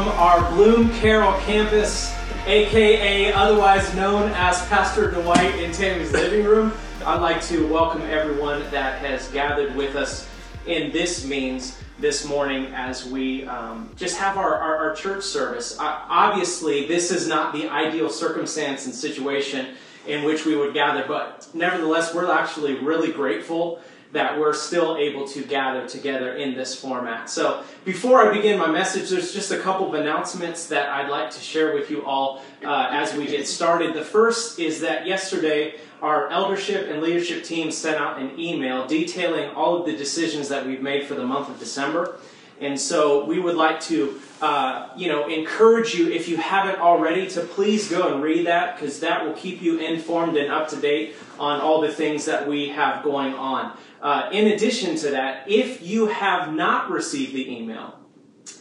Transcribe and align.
from 0.00 0.08
our 0.12 0.50
Bloom 0.52 0.88
Carroll 0.94 1.38
campus, 1.40 2.10
aka 2.46 3.34
otherwise 3.34 3.94
known 3.94 4.32
as 4.34 4.64
Pastor 4.68 5.10
Dwight 5.10 5.56
in 5.56 5.72
Tammy's 5.72 6.10
living 6.12 6.46
room. 6.46 6.72
I'd 7.04 7.20
like 7.20 7.42
to 7.48 7.66
welcome 7.66 8.00
everyone 8.04 8.60
that 8.70 9.00
has 9.00 9.30
gathered 9.30 9.76
with 9.76 9.96
us 9.96 10.26
in 10.64 10.90
this 10.90 11.26
means 11.26 11.78
this 11.98 12.24
morning 12.24 12.72
as 12.72 13.04
we 13.04 13.44
um, 13.44 13.90
just 13.94 14.16
have 14.16 14.38
our, 14.38 14.54
our, 14.54 14.76
our 14.76 14.94
church 14.94 15.22
service. 15.22 15.76
Obviously, 15.78 16.88
this 16.88 17.10
is 17.10 17.28
not 17.28 17.52
the 17.52 17.68
ideal 17.68 18.08
circumstance 18.08 18.86
and 18.86 18.94
situation 18.94 19.74
in 20.06 20.24
which 20.24 20.46
we 20.46 20.56
would 20.56 20.72
gather, 20.72 21.04
but 21.06 21.46
nevertheless, 21.52 22.14
we're 22.14 22.32
actually 22.32 22.76
really 22.76 23.12
grateful 23.12 23.80
that 24.12 24.38
we're 24.38 24.52
still 24.52 24.96
able 24.96 25.26
to 25.28 25.42
gather 25.42 25.86
together 25.88 26.34
in 26.34 26.54
this 26.54 26.74
format. 26.74 27.30
So, 27.30 27.62
before 27.84 28.28
I 28.28 28.34
begin 28.34 28.58
my 28.58 28.70
message, 28.70 29.10
there's 29.10 29.32
just 29.32 29.52
a 29.52 29.58
couple 29.58 29.88
of 29.88 29.94
announcements 29.94 30.66
that 30.66 30.88
I'd 30.88 31.08
like 31.08 31.30
to 31.30 31.40
share 31.40 31.74
with 31.74 31.90
you 31.90 32.04
all 32.04 32.42
uh, 32.64 32.88
as 32.90 33.14
we 33.14 33.26
get 33.26 33.46
started. 33.46 33.94
The 33.94 34.04
first 34.04 34.58
is 34.58 34.80
that 34.80 35.06
yesterday, 35.06 35.76
our 36.02 36.28
eldership 36.30 36.88
and 36.90 37.02
leadership 37.02 37.44
team 37.44 37.70
sent 37.70 37.98
out 37.98 38.18
an 38.18 38.38
email 38.38 38.86
detailing 38.86 39.50
all 39.50 39.78
of 39.78 39.86
the 39.86 39.96
decisions 39.96 40.48
that 40.48 40.66
we've 40.66 40.82
made 40.82 41.06
for 41.06 41.14
the 41.14 41.24
month 41.24 41.48
of 41.48 41.58
December. 41.58 42.18
And 42.60 42.78
so 42.78 43.24
we 43.24 43.38
would 43.38 43.56
like 43.56 43.80
to, 43.82 44.20
uh, 44.42 44.90
you 44.96 45.08
know, 45.08 45.26
encourage 45.28 45.94
you 45.94 46.10
if 46.10 46.28
you 46.28 46.36
haven't 46.36 46.78
already 46.78 47.26
to 47.30 47.40
please 47.40 47.88
go 47.88 48.12
and 48.12 48.22
read 48.22 48.46
that 48.46 48.76
because 48.76 49.00
that 49.00 49.24
will 49.24 49.34
keep 49.34 49.62
you 49.62 49.78
informed 49.78 50.36
and 50.36 50.52
up 50.52 50.68
to 50.68 50.76
date 50.76 51.14
on 51.38 51.60
all 51.60 51.80
the 51.80 51.92
things 51.92 52.26
that 52.26 52.46
we 52.46 52.68
have 52.68 53.02
going 53.02 53.34
on. 53.34 53.76
Uh, 54.02 54.28
in 54.32 54.48
addition 54.48 54.96
to 54.96 55.10
that, 55.10 55.48
if 55.48 55.82
you 55.82 56.06
have 56.06 56.52
not 56.52 56.90
received 56.90 57.34
the 57.34 57.50
email, 57.50 57.98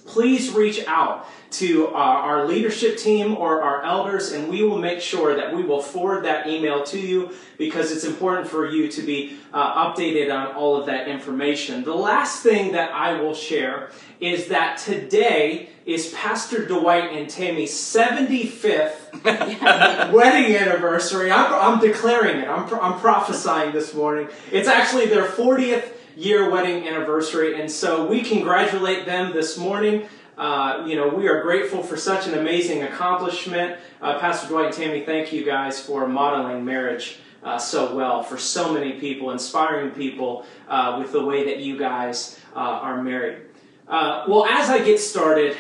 please 0.06 0.52
reach 0.52 0.84
out 0.88 1.28
to 1.52 1.88
uh, 1.88 1.92
our 1.92 2.46
leadership 2.46 2.98
team 2.98 3.36
or 3.36 3.62
our 3.62 3.84
elders, 3.84 4.32
and 4.32 4.50
we 4.50 4.62
will 4.62 4.78
make 4.78 5.02
sure 5.02 5.36
that 5.36 5.54
we 5.54 5.64
will 5.64 5.82
forward 5.82 6.24
that 6.26 6.48
email 6.48 6.84
to 6.84 7.00
you 7.00 7.32
because 7.58 7.92
it's 7.92 8.04
important 8.04 8.48
for 8.48 8.70
you 8.70 8.88
to 8.88 9.02
be 9.02 9.38
uh, 9.52 9.92
updated 9.92 10.34
on 10.34 10.56
all 10.56 10.76
of 10.76 10.86
that 10.86 11.08
information. 11.08 11.84
The 11.84 11.96
last 11.96 12.44
thing 12.44 12.74
that 12.74 12.92
I 12.92 13.20
will 13.20 13.34
share 13.34 13.90
is 14.20 14.50
that 14.50 14.78
today 14.78 15.70
is 15.86 16.14
Pastor 16.14 16.66
Dwight 16.66 17.12
and 17.14 17.28
Tammy's 17.28 17.72
75th 17.72 19.24
wedding 20.14 20.56
anniversary. 20.56 21.32
I'm, 21.32 21.52
I'm 21.52 21.80
declaring 21.80 22.42
it, 22.42 22.48
I'm, 22.48 22.72
I'm 22.80 23.00
prophesying 23.00 23.74
this 23.74 23.96
morning. 23.96 24.28
It's 24.52 24.68
actually 24.68 25.08
their 25.08 25.26
40th 25.26 25.94
year 26.16 26.50
wedding 26.50 26.88
anniversary, 26.88 27.60
and 27.60 27.72
so 27.72 28.06
we 28.06 28.22
congratulate 28.22 29.06
them 29.06 29.34
this 29.34 29.58
morning. 29.58 30.08
Uh, 30.38 30.86
you 30.88 30.96
know, 30.96 31.10
we 31.10 31.28
are 31.28 31.42
grateful 31.42 31.84
for 31.84 31.98
such 31.98 32.26
an 32.26 32.38
amazing 32.38 32.84
accomplishment. 32.84 33.78
Uh, 34.02 34.18
Pastor 34.20 34.48
Dwight 34.48 34.68
and 34.68 34.74
Tammy, 34.74 35.04
thank 35.04 35.34
you 35.34 35.44
guys 35.44 35.82
for 35.82 36.08
modeling 36.08 36.64
marriage 36.64 37.20
uh, 37.44 37.58
so 37.58 37.94
well 37.94 38.24
for 38.24 38.38
so 38.38 38.74
many 38.74 38.94
people, 38.94 39.32
inspiring 39.32 39.92
people 39.92 40.46
uh, 40.70 40.96
with 40.98 41.12
the 41.12 41.24
way 41.24 41.46
that 41.46 41.60
you 41.60 41.78
guys 41.78 42.40
uh, 42.56 42.60
are 42.60 43.04
married. 43.04 43.40
Uh, 43.88 44.24
well, 44.30 44.46
as 44.46 44.70
I 44.70 44.84
get 44.84 45.00
started 45.00 45.58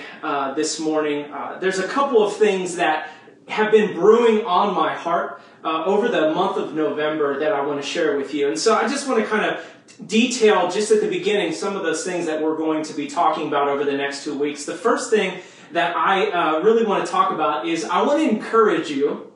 this 0.55 0.79
morning, 0.79 1.29
there's 1.59 1.79
a 1.79 1.87
couple 1.87 2.25
of 2.25 2.35
things 2.37 2.75
that 2.75 3.09
have 3.47 3.71
been 3.71 3.93
brewing 3.93 4.45
on 4.45 4.75
my 4.75 4.93
heart 4.93 5.41
over 5.63 6.07
the 6.07 6.31
month 6.33 6.55
of 6.55 6.73
November 6.73 7.39
that 7.39 7.51
I 7.51 7.65
want 7.65 7.81
to 7.81 7.87
share 7.87 8.17
with 8.17 8.33
you. 8.33 8.47
And 8.47 8.57
so 8.57 8.75
I 8.75 8.87
just 8.87 9.07
want 9.07 9.19
to 9.19 9.25
kind 9.25 9.45
of 9.45 9.65
detail 10.05 10.69
just 10.69 10.91
at 10.91 11.01
the 11.01 11.09
beginning 11.09 11.51
some 11.51 11.75
of 11.75 11.83
those 11.83 12.03
things 12.03 12.25
that 12.25 12.41
we're 12.41 12.57
going 12.57 12.83
to 12.83 12.93
be 12.93 13.07
talking 13.07 13.47
about 13.47 13.67
over 13.67 13.83
the 13.83 13.97
next 13.97 14.23
two 14.23 14.37
weeks. 14.37 14.65
The 14.65 14.75
first 14.75 15.09
thing 15.09 15.41
that 15.71 15.95
I 15.95 16.29
uh, 16.29 16.59
really 16.61 16.85
want 16.85 17.05
to 17.05 17.11
talk 17.11 17.31
about 17.31 17.67
is 17.67 17.85
I 17.85 18.01
want 18.01 18.19
to 18.19 18.29
encourage 18.29 18.89
you 18.89 19.31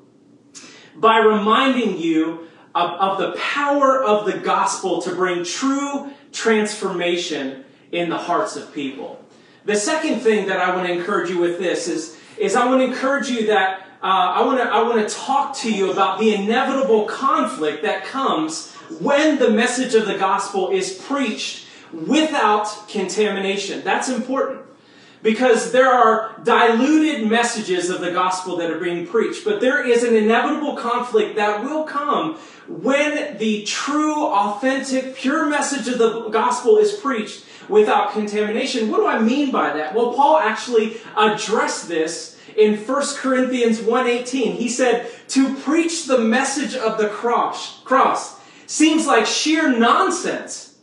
by 0.95 1.19
reminding 1.19 1.97
you 1.97 2.47
of, 2.75 2.91
of 2.91 3.17
the 3.19 3.39
power 3.39 4.03
of 4.03 4.25
the 4.25 4.37
gospel 4.39 5.01
to 5.03 5.13
bring 5.13 5.43
true 5.43 6.11
transformation 6.31 7.65
in 7.91 8.09
the 8.09 8.17
hearts 8.17 8.55
of 8.55 8.73
people. 8.73 9.23
The 9.65 9.75
second 9.75 10.19
thing 10.19 10.47
that 10.47 10.59
I 10.59 10.75
want 10.75 10.87
to 10.87 10.93
encourage 10.93 11.29
you 11.29 11.37
with 11.37 11.59
this 11.59 11.87
is, 11.87 12.17
is 12.37 12.55
I 12.55 12.65
want 12.65 12.81
to 12.81 12.85
encourage 12.85 13.29
you 13.29 13.47
that 13.47 13.81
uh, 14.01 14.33
I 14.35 14.45
want 14.45 14.59
to 14.59 14.65
I 14.65 14.81
want 14.81 15.07
to 15.07 15.15
talk 15.15 15.55
to 15.59 15.71
you 15.71 15.89
about 15.89 16.19
the 16.19 16.35
inevitable 16.35 17.05
conflict 17.05 17.83
that 17.83 18.03
comes 18.03 18.72
when 18.99 19.39
the 19.39 19.49
message 19.49 19.95
of 19.95 20.05
the 20.05 20.17
gospel 20.17 20.69
is 20.69 20.93
preached 20.93 21.65
without 21.91 22.87
contamination. 22.87 23.81
That's 23.83 24.09
important 24.09 24.61
because 25.21 25.71
there 25.71 25.89
are 25.89 26.35
diluted 26.43 27.29
messages 27.29 27.89
of 27.89 28.01
the 28.01 28.11
gospel 28.11 28.57
that 28.57 28.69
are 28.69 28.79
being 28.79 29.07
preached, 29.07 29.45
but 29.45 29.61
there 29.61 29.87
is 29.87 30.03
an 30.03 30.15
inevitable 30.15 30.75
conflict 30.75 31.37
that 31.37 31.63
will 31.63 31.85
come 31.85 32.35
when 32.67 33.37
the 33.37 33.63
true, 33.63 34.25
authentic, 34.25 35.15
pure 35.15 35.47
message 35.47 35.87
of 35.87 35.97
the 35.97 36.27
gospel 36.29 36.77
is 36.77 36.93
preached 36.93 37.45
without 37.69 38.11
contamination. 38.11 38.91
What 38.91 38.97
do 38.97 39.07
I 39.07 39.19
mean 39.19 39.51
by 39.51 39.73
that? 39.73 39.95
Well, 39.95 40.13
Paul 40.13 40.37
actually 40.37 40.97
addressed 41.15 41.87
this 41.87 42.37
in 42.57 42.77
1 42.77 43.17
Corinthians 43.17 43.79
1:18. 43.79 44.53
He 44.53 44.67
said, 44.67 45.09
"To 45.29 45.53
preach 45.55 46.05
the 46.05 46.19
message 46.19 46.75
of 46.75 46.97
the 46.97 47.07
cross, 47.07 47.79
cross 47.83 48.35
seems 48.73 49.05
like 49.05 49.27
sheer 49.27 49.69
nonsense 49.69 50.73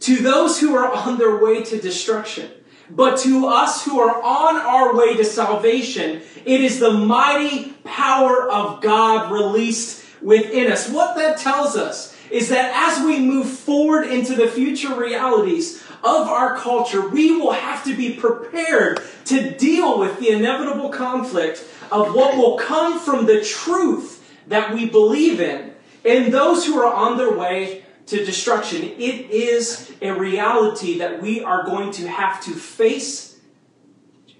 to 0.00 0.16
those 0.16 0.58
who 0.58 0.74
are 0.74 0.90
on 0.90 1.18
their 1.18 1.36
way 1.36 1.62
to 1.62 1.78
destruction. 1.78 2.48
But 2.88 3.18
to 3.18 3.48
us 3.48 3.84
who 3.84 4.00
are 4.00 4.22
on 4.22 4.56
our 4.56 4.94
way 4.94 5.14
to 5.14 5.24
salvation, 5.26 6.22
it 6.46 6.62
is 6.62 6.78
the 6.78 6.92
mighty 6.92 7.74
power 7.84 8.50
of 8.50 8.80
God 8.80 9.30
released 9.30 10.04
within 10.22 10.72
us." 10.72 10.88
What 10.88 11.16
that 11.16 11.36
tells 11.36 11.76
us 11.76 12.14
is 12.30 12.48
that 12.48 12.72
as 12.74 13.04
we 13.04 13.18
move 13.18 13.50
forward 13.50 14.06
into 14.06 14.34
the 14.34 14.48
future 14.48 14.94
realities 14.94 15.82
of 16.02 16.26
our 16.26 16.56
culture, 16.56 17.06
we 17.06 17.36
will 17.36 17.52
have 17.52 17.84
to 17.84 17.92
be 17.92 18.12
prepared 18.12 19.02
to 19.26 19.50
deal 19.50 19.98
with 19.98 20.18
the 20.18 20.30
inevitable 20.30 20.88
conflict 20.88 21.62
of 21.92 22.14
what 22.14 22.38
will 22.38 22.56
come 22.56 22.98
from 22.98 23.26
the 23.26 23.42
truth 23.42 24.22
that 24.48 24.74
we 24.74 24.86
believe 24.86 25.40
in 25.40 25.73
and 26.04 26.32
those 26.32 26.66
who 26.66 26.78
are 26.78 26.92
on 26.92 27.16
their 27.16 27.36
way 27.36 27.84
to 28.06 28.24
destruction. 28.24 28.82
It 28.82 29.30
is 29.30 29.92
a 30.02 30.12
reality 30.12 30.98
that 30.98 31.22
we 31.22 31.42
are 31.42 31.64
going 31.64 31.90
to 31.92 32.08
have 32.08 32.42
to 32.44 32.52
face 32.52 33.40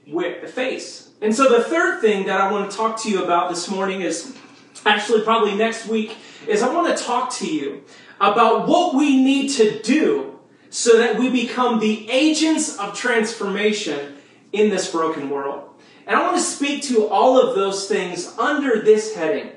with 0.06 0.42
the 0.42 0.48
face. 0.48 1.10
And 1.22 1.34
so 1.34 1.48
the 1.48 1.64
third 1.64 2.00
thing 2.00 2.26
that 2.26 2.40
I 2.40 2.52
want 2.52 2.70
to 2.70 2.76
talk 2.76 3.00
to 3.02 3.10
you 3.10 3.24
about 3.24 3.48
this 3.48 3.70
morning 3.70 4.02
is 4.02 4.36
actually 4.84 5.22
probably 5.22 5.54
next 5.54 5.86
week 5.86 6.16
is 6.46 6.62
I 6.62 6.72
want 6.72 6.96
to 6.96 7.02
talk 7.02 7.32
to 7.36 7.46
you 7.46 7.84
about 8.20 8.68
what 8.68 8.94
we 8.94 9.24
need 9.24 9.48
to 9.52 9.80
do 9.82 10.38
so 10.68 10.98
that 10.98 11.18
we 11.18 11.30
become 11.30 11.80
the 11.80 12.10
agents 12.10 12.76
of 12.78 12.94
transformation 12.94 14.16
in 14.52 14.68
this 14.68 14.90
broken 14.90 15.30
world. 15.30 15.70
And 16.06 16.16
I 16.16 16.22
want 16.22 16.36
to 16.36 16.42
speak 16.42 16.82
to 16.84 17.06
all 17.06 17.40
of 17.40 17.54
those 17.54 17.88
things 17.88 18.36
under 18.38 18.82
this 18.82 19.14
heading 19.14 19.52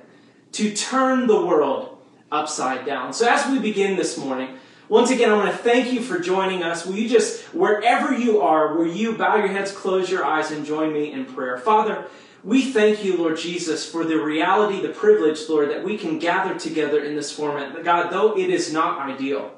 to 0.54 0.74
turn 0.74 1.28
the 1.28 1.46
world 1.46 1.97
upside 2.32 2.86
down. 2.86 3.14
So 3.14 3.28
as 3.28 3.50
we 3.52 3.60
begin 3.60 3.96
this 3.96 4.18
morning, 4.18 4.58
once 4.90 5.12
again, 5.12 5.30
I 5.30 5.36
want 5.36 5.52
to 5.52 5.58
thank 5.58 5.92
you 5.92 6.02
for 6.02 6.18
joining 6.20 6.64
us. 6.64 6.86
Will 6.86 6.96
you 6.96 7.10
just, 7.10 7.44
wherever 7.54 8.18
you 8.18 8.42
are, 8.42 8.78
will 8.78 8.88
you 8.88 9.18
bow 9.18 9.36
your 9.36 9.50
heads, 9.50 9.72
close 9.72 10.10
your 10.10 10.24
eyes, 10.24 10.52
and 10.52 10.66
join 10.66 10.94
me 10.94 11.12
in 11.12 11.26
prayer? 11.26 11.58
Father, 11.58 12.06
we 12.44 12.72
thank 12.72 13.04
you, 13.04 13.18
Lord 13.18 13.38
Jesus, 13.38 13.90
for 13.90 14.06
the 14.06 14.16
reality, 14.16 14.82
the 14.82 14.94
privilege, 14.94 15.40
Lord, 15.50 15.70
that 15.72 15.84
we 15.84 15.98
can 15.98 16.20
gather 16.20 16.58
together 16.58 17.04
in 17.04 17.16
this 17.16 17.32
format. 17.32 17.84
God, 17.84 18.10
though 18.12 18.38
it 18.38 18.50
is 18.50 18.72
not 18.72 19.00
ideal, 19.00 19.52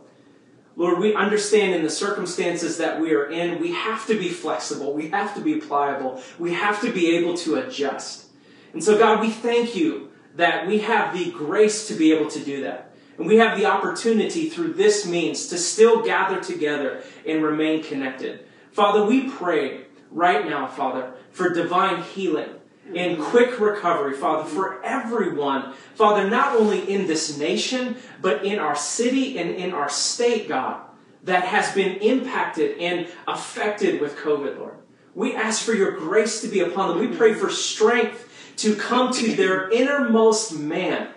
Lord, 0.76 0.98
we 0.98 1.14
understand 1.14 1.76
in 1.76 1.84
the 1.84 1.90
circumstances 1.90 2.78
that 2.78 3.00
we 3.00 3.14
are 3.14 3.30
in, 3.30 3.60
we 3.60 3.74
have 3.74 4.08
to 4.08 4.18
be 4.18 4.30
flexible. 4.30 4.94
We 4.94 5.10
have 5.10 5.36
to 5.36 5.42
be 5.42 5.58
pliable. 5.58 6.24
We 6.40 6.54
have 6.54 6.82
to 6.82 6.92
be 6.92 7.18
able 7.18 7.36
to 7.38 7.56
adjust. 7.56 8.28
And 8.74 8.84
so, 8.84 8.98
God, 8.98 9.20
we 9.20 9.30
thank 9.30 9.76
you 9.76 10.09
that 10.40 10.66
we 10.66 10.80
have 10.80 11.14
the 11.14 11.32
grace 11.32 11.86
to 11.90 11.94
be 11.94 12.14
able 12.14 12.30
to 12.30 12.40
do 12.40 12.64
that. 12.64 12.94
And 13.18 13.28
we 13.28 13.36
have 13.38 13.58
the 13.58 13.66
opportunity 13.66 14.48
through 14.48 14.74
this 14.74 15.06
means 15.06 15.48
to 15.48 15.58
still 15.58 16.02
gather 16.02 16.40
together 16.40 17.04
and 17.28 17.44
remain 17.44 17.84
connected. 17.84 18.46
Father, 18.72 19.04
we 19.04 19.30
pray 19.30 19.82
right 20.10 20.48
now, 20.48 20.66
Father, 20.66 21.12
for 21.32 21.50
divine 21.50 22.04
healing 22.04 22.52
in 22.94 23.22
quick 23.22 23.60
recovery, 23.60 24.14
Father, 24.14 24.50
for 24.50 24.82
everyone, 24.82 25.74
Father, 25.96 26.30
not 26.30 26.56
only 26.56 26.90
in 26.90 27.06
this 27.06 27.38
nation, 27.38 27.98
but 28.22 28.46
in 28.46 28.60
our 28.60 28.78
city 28.78 29.38
and 29.38 29.52
in 29.52 29.74
our 29.74 29.90
state, 29.90 30.48
God, 30.48 30.82
that 31.24 31.44
has 31.44 31.76
been 31.76 31.98
impacted 31.98 32.78
and 32.80 33.10
affected 33.28 34.00
with 34.00 34.16
COVID, 34.16 34.58
Lord. 34.58 34.76
We 35.14 35.36
ask 35.36 35.66
for 35.66 35.74
your 35.74 35.92
grace 35.92 36.40
to 36.42 36.48
be 36.48 36.62
upon 36.62 36.90
them. 36.90 37.00
We 37.10 37.14
pray 37.16 37.34
for 37.34 37.50
strength 37.50 38.29
to 38.62 38.76
come 38.76 39.14
to 39.14 39.36
their 39.36 39.70
innermost 39.70 40.58
man. 40.58 41.10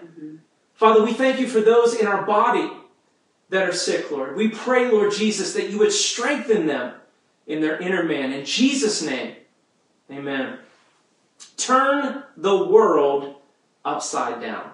Father, 0.75 1.05
we 1.05 1.13
thank 1.13 1.39
you 1.39 1.47
for 1.47 1.61
those 1.61 1.95
in 1.95 2.07
our 2.07 2.25
body 2.25 2.71
that 3.51 3.69
are 3.69 3.73
sick, 3.73 4.11
Lord. 4.11 4.37
We 4.37 4.49
pray, 4.49 4.91
Lord 4.91 5.13
Jesus, 5.13 5.53
that 5.55 5.71
you 5.71 5.79
would 5.79 5.93
strengthen 5.93 6.67
them 6.67 6.95
in 7.47 7.61
their 7.61 7.79
inner 7.79 8.03
man. 8.03 8.33
In 8.33 8.45
Jesus' 8.45 9.03
name, 9.03 9.37
Amen. 10.13 10.59
Turn 11.57 12.25
the 12.37 12.65
world 12.67 13.37
upside 13.85 14.41
down. 14.41 14.71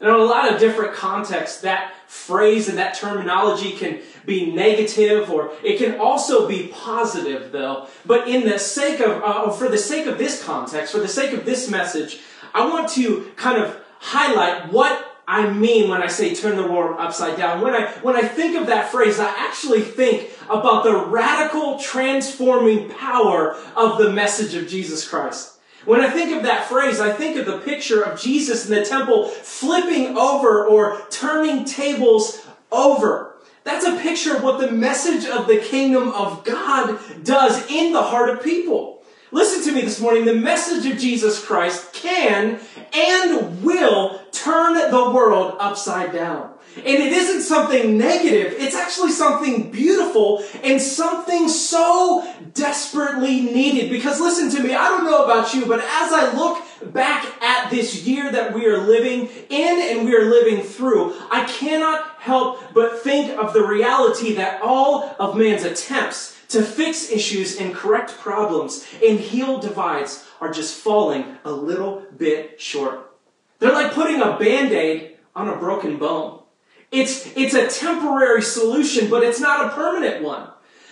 And 0.00 0.10
in 0.10 0.14
a 0.14 0.18
lot 0.18 0.52
of 0.52 0.60
different 0.60 0.94
contexts, 0.94 1.62
that 1.62 1.94
phrase 2.06 2.68
and 2.68 2.76
that 2.78 2.94
terminology 2.94 3.72
can 3.72 4.00
be 4.26 4.52
negative 4.52 5.30
or 5.30 5.52
it 5.62 5.78
can 5.78 5.98
also 5.98 6.46
be 6.46 6.68
positive 6.68 7.50
though. 7.50 7.88
But 8.04 8.28
in 8.28 8.46
the 8.46 8.58
sake 8.58 9.00
of, 9.00 9.22
uh, 9.22 9.50
for 9.50 9.68
the 9.68 9.78
sake 9.78 10.06
of 10.06 10.18
this 10.18 10.42
context, 10.42 10.92
for 10.92 10.98
the 10.98 11.08
sake 11.08 11.32
of 11.32 11.44
this 11.44 11.70
message, 11.70 12.20
I 12.54 12.68
want 12.68 12.90
to 12.90 13.32
kind 13.36 13.62
of 13.62 13.80
highlight 13.98 14.72
what 14.72 15.16
I 15.28 15.50
mean 15.50 15.88
when 15.88 16.02
I 16.02 16.06
say 16.06 16.34
turn 16.34 16.56
the 16.56 16.70
world 16.70 17.00
upside 17.00 17.36
down. 17.36 17.60
When 17.60 17.74
I, 17.74 17.90
when 18.02 18.16
I 18.16 18.22
think 18.22 18.56
of 18.56 18.68
that 18.68 18.90
phrase, 18.90 19.18
I 19.18 19.28
actually 19.28 19.80
think 19.80 20.30
about 20.48 20.84
the 20.84 21.06
radical 21.06 21.78
transforming 21.78 22.90
power 22.90 23.56
of 23.74 23.98
the 23.98 24.12
message 24.12 24.54
of 24.54 24.68
Jesus 24.68 25.08
Christ. 25.08 25.55
When 25.86 26.00
I 26.00 26.10
think 26.10 26.36
of 26.36 26.42
that 26.42 26.68
phrase, 26.68 27.00
I 27.00 27.12
think 27.12 27.36
of 27.36 27.46
the 27.46 27.58
picture 27.58 28.02
of 28.02 28.20
Jesus 28.20 28.68
in 28.68 28.74
the 28.74 28.84
temple 28.84 29.28
flipping 29.28 30.18
over 30.18 30.66
or 30.66 31.00
turning 31.10 31.64
tables 31.64 32.44
over. 32.72 33.36
That's 33.62 33.86
a 33.86 33.96
picture 33.96 34.36
of 34.36 34.42
what 34.42 34.60
the 34.60 34.70
message 34.70 35.28
of 35.28 35.46
the 35.46 35.58
kingdom 35.58 36.08
of 36.08 36.44
God 36.44 36.98
does 37.24 37.70
in 37.70 37.92
the 37.92 38.02
heart 38.02 38.30
of 38.30 38.42
people. 38.42 39.02
Listen 39.30 39.62
to 39.64 39.72
me 39.72 39.82
this 39.82 40.00
morning. 40.00 40.24
The 40.24 40.34
message 40.34 40.90
of 40.90 40.98
Jesus 40.98 41.44
Christ 41.44 41.92
can 41.92 42.60
and 42.92 43.62
will 43.62 44.22
turn 44.32 44.74
the 44.74 45.10
world 45.12 45.56
upside 45.60 46.12
down. 46.12 46.52
And 46.76 46.86
it 46.86 47.12
isn't 47.12 47.42
something 47.42 47.96
negative. 47.96 48.54
It's 48.58 48.74
actually 48.74 49.12
something 49.12 49.70
beautiful 49.70 50.44
and 50.62 50.80
something 50.80 51.48
so 51.48 52.30
desperately 52.52 53.40
needed. 53.40 53.90
Because 53.90 54.20
listen 54.20 54.50
to 54.50 54.62
me, 54.66 54.74
I 54.74 54.88
don't 54.88 55.04
know 55.04 55.24
about 55.24 55.54
you, 55.54 55.64
but 55.66 55.80
as 55.80 56.12
I 56.12 56.32
look 56.36 56.62
back 56.92 57.24
at 57.42 57.70
this 57.70 58.04
year 58.04 58.30
that 58.30 58.52
we 58.52 58.66
are 58.66 58.78
living 58.78 59.28
in 59.48 59.96
and 59.96 60.06
we 60.06 60.14
are 60.14 60.26
living 60.26 60.62
through, 60.62 61.14
I 61.30 61.44
cannot 61.44 62.04
help 62.18 62.60
but 62.74 63.00
think 63.00 63.38
of 63.38 63.52
the 63.52 63.64
reality 63.64 64.34
that 64.34 64.60
all 64.62 65.16
of 65.18 65.36
man's 65.36 65.64
attempts 65.64 66.36
to 66.48 66.62
fix 66.62 67.10
issues 67.10 67.58
and 67.58 67.74
correct 67.74 68.18
problems 68.18 68.86
and 69.04 69.18
heal 69.18 69.58
divides 69.58 70.26
are 70.40 70.52
just 70.52 70.76
falling 70.76 71.38
a 71.44 71.50
little 71.50 72.04
bit 72.16 72.60
short. 72.60 73.16
They're 73.58 73.72
like 73.72 73.92
putting 73.92 74.20
a 74.20 74.38
band-aid 74.38 75.16
on 75.34 75.48
a 75.48 75.56
broken 75.56 75.96
bone. 75.96 76.42
It's, 76.90 77.36
it's 77.36 77.54
a 77.54 77.68
temporary 77.68 78.42
solution, 78.42 79.10
but 79.10 79.22
it's 79.22 79.40
not 79.40 79.66
a 79.66 79.74
permanent 79.74 80.22
one. 80.22 80.48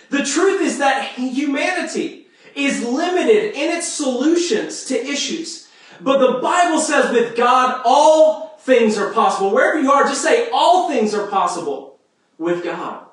The 0.09 0.23
truth 0.23 0.61
is 0.61 0.79
that 0.79 1.13
humanity 1.13 2.27
is 2.55 2.85
limited 2.85 3.55
in 3.55 3.75
its 3.75 3.87
solutions 3.87 4.85
to 4.85 4.95
issues. 4.95 5.67
But 6.01 6.19
the 6.19 6.39
Bible 6.39 6.79
says 6.79 7.11
with 7.11 7.35
God, 7.35 7.81
all 7.85 8.57
things 8.59 8.97
are 8.97 9.13
possible. 9.13 9.51
Wherever 9.51 9.79
you 9.79 9.91
are, 9.91 10.03
just 10.03 10.23
say, 10.23 10.49
all 10.51 10.89
things 10.89 11.13
are 11.13 11.27
possible 11.27 11.99
with 12.37 12.63
God. 12.63 13.05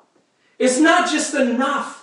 It's 0.59 0.79
not 0.79 1.09
just 1.09 1.33
enough 1.33 2.02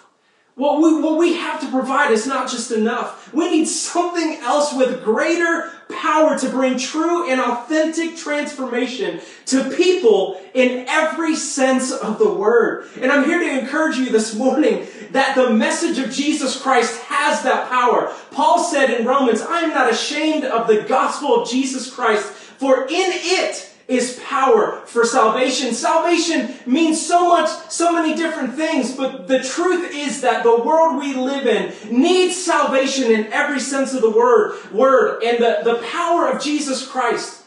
what 0.57 0.83
we, 0.83 1.01
what 1.01 1.19
we 1.19 1.35
have 1.35 1.61
to 1.61 1.71
provide 1.71 2.11
is 2.11 2.27
not 2.27 2.51
just 2.51 2.71
enough. 2.71 3.33
We 3.33 3.51
need 3.51 3.67
something 3.67 4.37
else 4.43 4.75
with 4.75 5.03
greater 5.03 5.73
power 5.91 6.39
to 6.39 6.49
bring 6.49 6.79
true 6.79 7.31
and 7.31 7.41
authentic 7.41 8.17
transformation 8.17 9.21
to 9.47 9.71
people 9.71 10.41
in 10.55 10.87
every 10.89 11.35
sense 11.35 11.93
of 11.93 12.19
the 12.19 12.33
word. 12.33 12.89
And 13.01 13.11
I'm 13.11 13.25
here 13.25 13.39
to 13.39 13.59
encourage 13.59 13.97
you 13.97 14.11
this 14.11 14.35
morning 14.35 14.87
that 15.13 15.35
the 15.35 15.51
message 15.51 15.99
of 15.99 16.11
Jesus 16.11 16.61
Christ 16.61 17.01
has 17.03 17.43
that 17.43 17.69
power. 17.69 18.15
Paul 18.31 18.63
said 18.63 18.91
in 18.91 19.07
Romans, 19.07 19.41
I 19.41 19.61
am 19.61 19.71
not 19.71 19.91
ashamed 19.91 20.45
of 20.45 20.67
the 20.67 20.83
gospel 20.83 21.43
of 21.43 21.49
Jesus 21.49 21.93
Christ, 21.93 22.27
for 22.27 22.83
in 22.85 22.89
it 22.91 23.70
is 23.91 24.21
power 24.25 24.83
for 24.87 25.05
salvation. 25.05 25.75
Salvation 25.75 26.55
means 26.65 27.05
so 27.05 27.29
much, 27.29 27.49
so 27.69 27.93
many 27.93 28.15
different 28.15 28.55
things, 28.55 28.95
but 28.95 29.27
the 29.27 29.43
truth 29.43 29.91
is 29.93 30.21
that 30.21 30.45
the 30.45 30.63
world 30.63 30.99
we 30.99 31.13
live 31.15 31.47
in 31.47 31.75
needs 31.91 32.37
salvation 32.37 33.11
in 33.11 33.33
every 33.33 33.59
sense 33.59 33.93
of 33.93 34.01
the 34.01 34.11
word, 34.11 34.57
word. 34.73 35.23
And 35.25 35.39
the, 35.39 35.61
the 35.65 35.83
power 35.89 36.29
of 36.29 36.41
Jesus 36.41 36.87
Christ, 36.87 37.43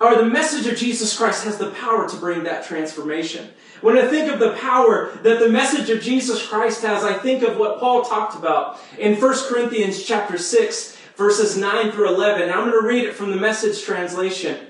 or 0.00 0.16
the 0.16 0.24
message 0.24 0.66
of 0.66 0.78
Jesus 0.78 1.16
Christ 1.16 1.44
has 1.44 1.58
the 1.58 1.70
power 1.72 2.08
to 2.08 2.16
bring 2.16 2.42
that 2.44 2.64
transformation. 2.64 3.50
When 3.82 3.98
I 3.98 4.08
think 4.08 4.32
of 4.32 4.38
the 4.38 4.52
power 4.52 5.12
that 5.22 5.40
the 5.40 5.48
message 5.48 5.90
of 5.90 6.02
Jesus 6.02 6.44
Christ 6.46 6.82
has, 6.82 7.04
I 7.04 7.18
think 7.18 7.42
of 7.42 7.58
what 7.58 7.78
Paul 7.78 8.02
talked 8.02 8.34
about 8.34 8.80
in 8.98 9.20
1 9.20 9.34
Corinthians 9.48 10.02
chapter 10.02 10.38
6, 10.38 10.96
verses 11.16 11.56
9 11.56 11.92
through 11.92 12.14
11. 12.14 12.50
I'm 12.50 12.70
going 12.70 12.80
to 12.80 12.88
read 12.88 13.04
it 13.04 13.14
from 13.14 13.30
the 13.30 13.36
message 13.36 13.82
translation. 13.82 14.68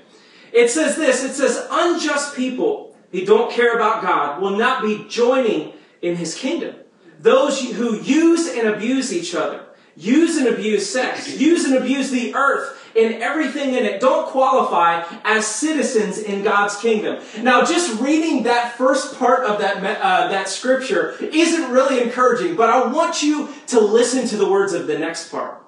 It 0.53 0.69
says 0.69 0.95
this, 0.95 1.23
it 1.23 1.33
says, 1.33 1.67
unjust 1.69 2.35
people 2.35 2.95
who 3.11 3.25
don't 3.25 3.51
care 3.51 3.75
about 3.75 4.01
God 4.01 4.41
will 4.41 4.55
not 4.55 4.83
be 4.83 5.05
joining 5.09 5.73
in 6.01 6.15
his 6.15 6.35
kingdom. 6.35 6.75
Those 7.19 7.61
who 7.71 7.99
use 8.01 8.47
and 8.49 8.67
abuse 8.67 9.11
each 9.11 9.33
other, 9.33 9.65
use 9.95 10.37
and 10.37 10.47
abuse 10.47 10.89
sex, 10.89 11.39
use 11.39 11.65
and 11.65 11.75
abuse 11.75 12.11
the 12.11 12.35
earth 12.35 12.79
and 12.95 13.15
everything 13.23 13.73
in 13.73 13.85
it 13.85 13.99
don't 13.99 14.27
qualify 14.27 15.03
as 15.23 15.47
citizens 15.47 16.19
in 16.19 16.43
God's 16.43 16.75
kingdom. 16.77 17.23
Now, 17.41 17.65
just 17.65 17.99
reading 17.99 18.43
that 18.43 18.77
first 18.77 19.17
part 19.17 19.45
of 19.45 19.59
that, 19.59 19.77
uh, 19.77 20.27
that 20.27 20.49
scripture 20.49 21.15
isn't 21.19 21.71
really 21.71 22.01
encouraging, 22.01 22.55
but 22.55 22.69
I 22.69 22.85
want 22.87 23.23
you 23.23 23.49
to 23.67 23.79
listen 23.79 24.27
to 24.27 24.37
the 24.37 24.49
words 24.49 24.73
of 24.73 24.87
the 24.87 24.99
next 24.99 25.29
part. 25.29 25.62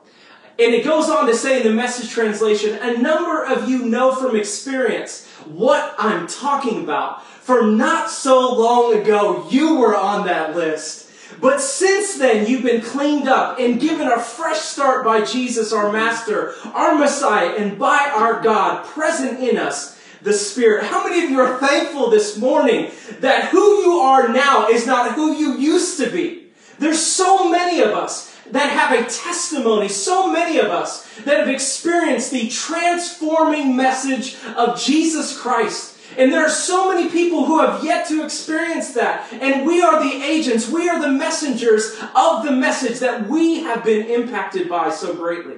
And 0.57 0.74
it 0.74 0.86
goes 0.86 1.10
on 1.10 1.28
to 1.28 1.36
say 1.36 1.57
in 1.57 1.68
the 1.68 1.74
message 1.74 2.10
translation, 2.10 2.80
a 2.81 2.98
number 2.98 3.44
of 3.44 3.69
you 3.69 3.86
know 3.86 4.16
from 4.16 4.38
experience 4.38 5.28
what 5.46 5.94
I'm 5.98 6.28
talking 6.28 6.84
about. 6.84 7.25
For 7.25 7.63
not 7.68 8.10
so 8.10 8.56
long 8.56 8.94
ago, 8.94 9.48
you 9.50 9.78
were 9.78 9.96
on 9.96 10.25
that 10.28 10.56
list. 10.56 11.06
But 11.42 11.60
since 11.60 12.18
then, 12.18 12.48
you've 12.48 12.63
been 12.63 12.81
cleaned 12.81 13.28
up 13.28 13.60
and 13.60 13.81
given 13.81 14.07
a 14.07 14.19
fresh 14.19 14.60
start 14.60 15.04
by 15.04 15.25
Jesus, 15.25 15.74
our 15.74 15.92
Master, 15.92 16.54
our 16.74 16.96
Messiah, 16.96 17.50
and 17.57 17.78
by 17.78 18.12
our 18.16 18.42
God 18.42 18.86
present 18.86 19.42
in 19.42 19.57
us, 19.57 20.00
the 20.22 20.34
Spirit. 20.34 20.86
How 20.86 21.04
many 21.04 21.25
of 21.25 21.30
you 21.30 21.40
are 21.42 21.60
thankful 21.60 22.10
this 22.10 22.38
morning 22.38 22.92
that 23.19 23.50
who 23.50 23.81
you 23.81 24.00
are 24.00 24.30
now 24.30 24.69
is 24.69 24.88
not 24.88 25.14
who 25.14 25.35
you 25.35 25.57
used 25.57 26.00
to 26.00 26.09
be? 26.09 26.47
There's 26.80 27.06
so 27.06 27.50
many 27.50 27.81
of 27.81 27.92
us 27.92 28.34
that 28.52 28.69
have 28.69 28.92
a 28.92 29.09
testimony, 29.09 29.87
so 29.87 30.31
many 30.31 30.59
of 30.59 30.68
us 30.68 31.07
that 31.25 31.40
have 31.40 31.49
experienced 31.49 32.31
the 32.31 32.47
transforming 32.49 33.75
message 33.75 34.37
of 34.56 34.80
Jesus 34.80 35.37
Christ. 35.37 35.97
And 36.18 36.31
there 36.31 36.45
are 36.45 36.49
so 36.49 36.94
many 36.94 37.09
people 37.09 37.45
who 37.45 37.59
have 37.59 37.83
yet 37.83 38.07
to 38.07 38.23
experience 38.23 38.94
that. 38.94 39.31
And 39.33 39.66
we 39.66 39.81
are 39.81 40.02
the 40.02 40.23
agents, 40.23 40.69
we 40.69 40.87
are 40.87 41.02
the 41.02 41.11
messengers 41.11 41.97
of 42.16 42.45
the 42.45 42.52
message 42.52 42.99
that 42.99 43.28
we 43.28 43.61
have 43.64 43.83
been 43.83 44.06
impacted 44.06 44.69
by 44.69 44.92
so 44.92 45.14
greatly. 45.14 45.56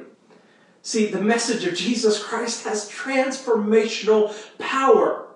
See, 0.82 1.08
the 1.08 1.22
message 1.22 1.66
of 1.66 1.76
Jesus 1.76 2.24
Christ 2.24 2.64
has 2.64 2.90
transformational 2.90 4.34
power. 4.58 5.27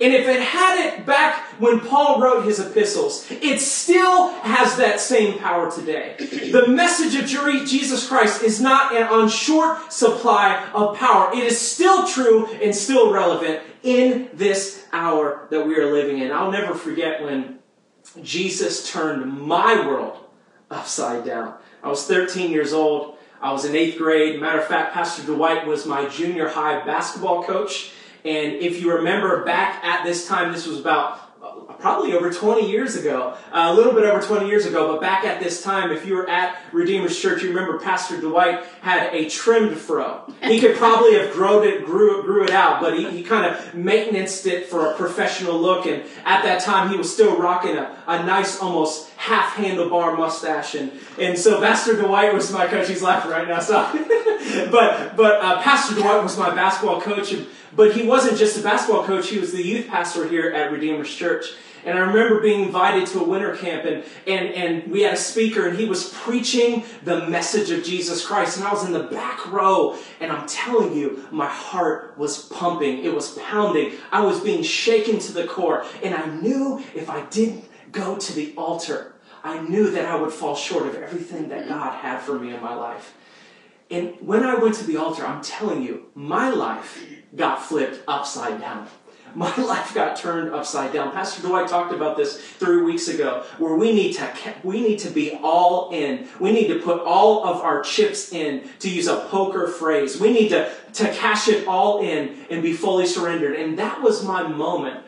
And 0.00 0.14
if 0.14 0.26
it 0.26 0.40
had 0.40 0.78
it 0.78 1.04
back 1.04 1.44
when 1.60 1.80
Paul 1.80 2.20
wrote 2.20 2.46
his 2.46 2.58
epistles, 2.58 3.26
it 3.30 3.60
still 3.60 4.30
has 4.40 4.76
that 4.78 4.98
same 4.98 5.38
power 5.38 5.70
today. 5.70 6.16
The 6.18 6.68
message 6.68 7.14
of 7.16 7.26
Jesus 7.26 8.08
Christ 8.08 8.42
is 8.42 8.62
not 8.62 8.96
on 8.96 9.28
short 9.28 9.92
supply 9.92 10.66
of 10.72 10.96
power. 10.96 11.30
It 11.34 11.44
is 11.44 11.60
still 11.60 12.06
true 12.06 12.46
and 12.62 12.74
still 12.74 13.12
relevant 13.12 13.60
in 13.82 14.30
this 14.32 14.86
hour 14.92 15.46
that 15.50 15.66
we 15.66 15.76
are 15.76 15.92
living 15.92 16.18
in. 16.18 16.32
I'll 16.32 16.50
never 16.50 16.74
forget 16.74 17.22
when 17.22 17.58
Jesus 18.22 18.90
turned 18.90 19.30
my 19.38 19.86
world 19.86 20.16
upside 20.70 21.26
down. 21.26 21.54
I 21.82 21.88
was 21.88 22.06
13 22.06 22.50
years 22.50 22.72
old. 22.72 23.18
I 23.42 23.52
was 23.52 23.64
in 23.64 23.76
eighth 23.76 23.98
grade. 23.98 24.40
Matter 24.40 24.60
of 24.60 24.66
fact, 24.66 24.94
Pastor 24.94 25.22
Dwight 25.24 25.66
was 25.66 25.84
my 25.84 26.08
junior 26.08 26.48
high 26.48 26.84
basketball 26.84 27.42
coach. 27.42 27.92
And 28.24 28.54
if 28.54 28.80
you 28.80 28.94
remember 28.94 29.44
back 29.44 29.82
at 29.84 30.04
this 30.04 30.28
time, 30.28 30.52
this 30.52 30.66
was 30.66 30.78
about 30.78 31.30
uh, 31.42 31.72
probably 31.78 32.12
over 32.12 32.30
20 32.30 32.70
years 32.70 32.96
ago, 32.96 33.34
uh, 33.50 33.68
a 33.70 33.74
little 33.74 33.94
bit 33.94 34.04
over 34.04 34.20
20 34.20 34.46
years 34.46 34.66
ago, 34.66 34.92
but 34.92 35.00
back 35.00 35.24
at 35.24 35.42
this 35.42 35.62
time, 35.62 35.90
if 35.90 36.04
you 36.04 36.14
were 36.14 36.28
at 36.28 36.60
Redeemer's 36.70 37.18
Church, 37.18 37.42
you 37.42 37.48
remember 37.48 37.78
Pastor 37.78 38.20
Dwight 38.20 38.62
had 38.82 39.14
a 39.14 39.26
trimmed 39.30 39.78
fro. 39.78 40.30
He 40.42 40.60
could 40.60 40.76
probably 40.76 41.14
have 41.14 41.32
grown 41.32 41.66
it, 41.66 41.86
grew, 41.86 42.22
grew 42.22 42.44
it 42.44 42.50
out, 42.50 42.82
but 42.82 42.98
he, 42.98 43.10
he 43.10 43.22
kind 43.22 43.46
of 43.46 43.74
maintenanced 43.74 44.46
it 44.46 44.66
for 44.66 44.90
a 44.90 44.94
professional 44.96 45.58
look. 45.58 45.86
And 45.86 46.02
at 46.26 46.42
that 46.42 46.60
time, 46.60 46.90
he 46.90 46.96
was 46.96 47.10
still 47.10 47.38
rocking 47.38 47.76
a, 47.76 47.96
a 48.06 48.22
nice, 48.26 48.60
almost 48.60 49.10
half 49.16 49.54
handlebar 49.54 50.18
mustache. 50.18 50.74
And, 50.74 50.92
and 51.18 51.38
so 51.38 51.58
Pastor 51.60 51.96
Dwight 51.96 52.34
was 52.34 52.52
my 52.52 52.66
coach. 52.66 52.88
He's 52.88 53.02
laughing 53.02 53.30
right 53.30 53.48
now, 53.48 53.60
so. 53.60 53.90
but 54.70 55.16
but 55.16 55.40
uh, 55.42 55.62
Pastor 55.62 55.94
Dwight 55.94 56.22
was 56.22 56.36
my 56.36 56.54
basketball 56.54 57.00
coach. 57.00 57.32
And, 57.32 57.46
but 57.74 57.94
he 57.94 58.06
wasn't 58.06 58.38
just 58.38 58.58
a 58.58 58.62
basketball 58.62 59.04
coach, 59.04 59.28
he 59.28 59.38
was 59.38 59.52
the 59.52 59.62
youth 59.62 59.88
pastor 59.88 60.28
here 60.28 60.50
at 60.50 60.72
Redeemer's 60.72 61.14
Church. 61.14 61.46
And 61.84 61.98
I 61.98 62.02
remember 62.02 62.40
being 62.40 62.64
invited 62.64 63.06
to 63.08 63.20
a 63.20 63.24
winter 63.24 63.56
camp 63.56 63.84
and, 63.84 64.04
and, 64.26 64.54
and 64.54 64.90
we 64.92 65.02
had 65.02 65.14
a 65.14 65.16
speaker 65.16 65.66
and 65.66 65.78
he 65.78 65.86
was 65.86 66.10
preaching 66.10 66.84
the 67.04 67.26
message 67.28 67.70
of 67.70 67.82
Jesus 67.84 68.26
Christ. 68.26 68.58
And 68.58 68.66
I 68.66 68.72
was 68.72 68.84
in 68.84 68.92
the 68.92 69.04
back 69.04 69.50
row 69.50 69.96
and 70.20 70.30
I'm 70.30 70.46
telling 70.46 70.94
you, 70.94 71.26
my 71.30 71.46
heart 71.46 72.18
was 72.18 72.46
pumping. 72.48 73.04
It 73.04 73.14
was 73.14 73.38
pounding. 73.38 73.92
I 74.12 74.22
was 74.22 74.40
being 74.40 74.62
shaken 74.62 75.18
to 75.20 75.32
the 75.32 75.46
core. 75.46 75.86
And 76.02 76.14
I 76.14 76.26
knew 76.26 76.84
if 76.94 77.08
I 77.08 77.24
didn't 77.26 77.64
go 77.92 78.16
to 78.16 78.32
the 78.34 78.52
altar, 78.56 79.14
I 79.42 79.60
knew 79.62 79.90
that 79.90 80.04
I 80.04 80.16
would 80.16 80.32
fall 80.32 80.54
short 80.54 80.86
of 80.86 80.96
everything 80.96 81.48
that 81.48 81.66
God 81.66 81.94
had 81.94 82.20
for 82.20 82.38
me 82.38 82.52
in 82.54 82.60
my 82.60 82.74
life. 82.74 83.14
And 83.90 84.14
when 84.20 84.44
I 84.44 84.54
went 84.54 84.76
to 84.76 84.84
the 84.84 84.96
altar, 84.96 85.26
I'm 85.26 85.42
telling 85.42 85.82
you, 85.82 86.06
my 86.14 86.50
life 86.50 87.02
got 87.34 87.62
flipped 87.62 88.02
upside 88.06 88.60
down. 88.60 88.86
My 89.34 89.54
life 89.60 89.94
got 89.94 90.16
turned 90.16 90.52
upside 90.52 90.92
down. 90.92 91.12
Pastor 91.12 91.42
Dwight 91.42 91.68
talked 91.68 91.92
about 91.92 92.16
this 92.16 92.40
three 92.40 92.82
weeks 92.82 93.08
ago, 93.08 93.44
where 93.58 93.74
we 93.74 93.92
need 93.92 94.14
to 94.14 94.32
we 94.62 94.80
need 94.80 94.98
to 95.00 95.10
be 95.10 95.38
all 95.42 95.90
in. 95.90 96.28
We 96.38 96.52
need 96.52 96.68
to 96.68 96.78
put 96.78 97.00
all 97.00 97.44
of 97.44 97.60
our 97.62 97.82
chips 97.82 98.32
in, 98.32 98.68
to 98.80 98.90
use 98.90 99.06
a 99.06 99.26
poker 99.28 99.68
phrase. 99.68 100.20
We 100.20 100.32
need 100.32 100.50
to, 100.50 100.72
to 100.94 101.12
cash 101.12 101.48
it 101.48 101.66
all 101.66 102.00
in 102.00 102.36
and 102.50 102.62
be 102.62 102.72
fully 102.72 103.06
surrendered. 103.06 103.56
And 103.56 103.78
that 103.78 104.02
was 104.02 104.24
my 104.24 104.46
moment 104.46 105.04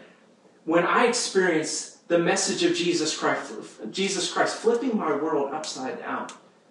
when 0.64 0.84
I 0.84 1.06
experienced 1.06 2.08
the 2.08 2.18
message 2.18 2.62
of 2.62 2.76
Jesus 2.76 3.16
Christ, 3.16 3.52
Jesus 3.90 4.30
Christ 4.32 4.56
flipping 4.56 4.96
my 4.96 5.14
world 5.14 5.52
upside 5.52 5.98
down. 5.98 6.28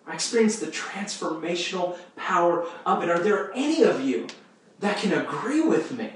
I 0.08 0.14
experienced 0.14 0.60
the 0.62 0.68
transformational 0.68 1.98
power 2.16 2.66
of 2.86 3.04
it. 3.04 3.10
Are 3.10 3.20
there 3.20 3.52
any 3.54 3.84
of 3.84 4.02
you 4.02 4.28
that 4.80 4.98
can 4.98 5.14
agree 5.14 5.62
with 5.62 5.92
me? 5.92 6.12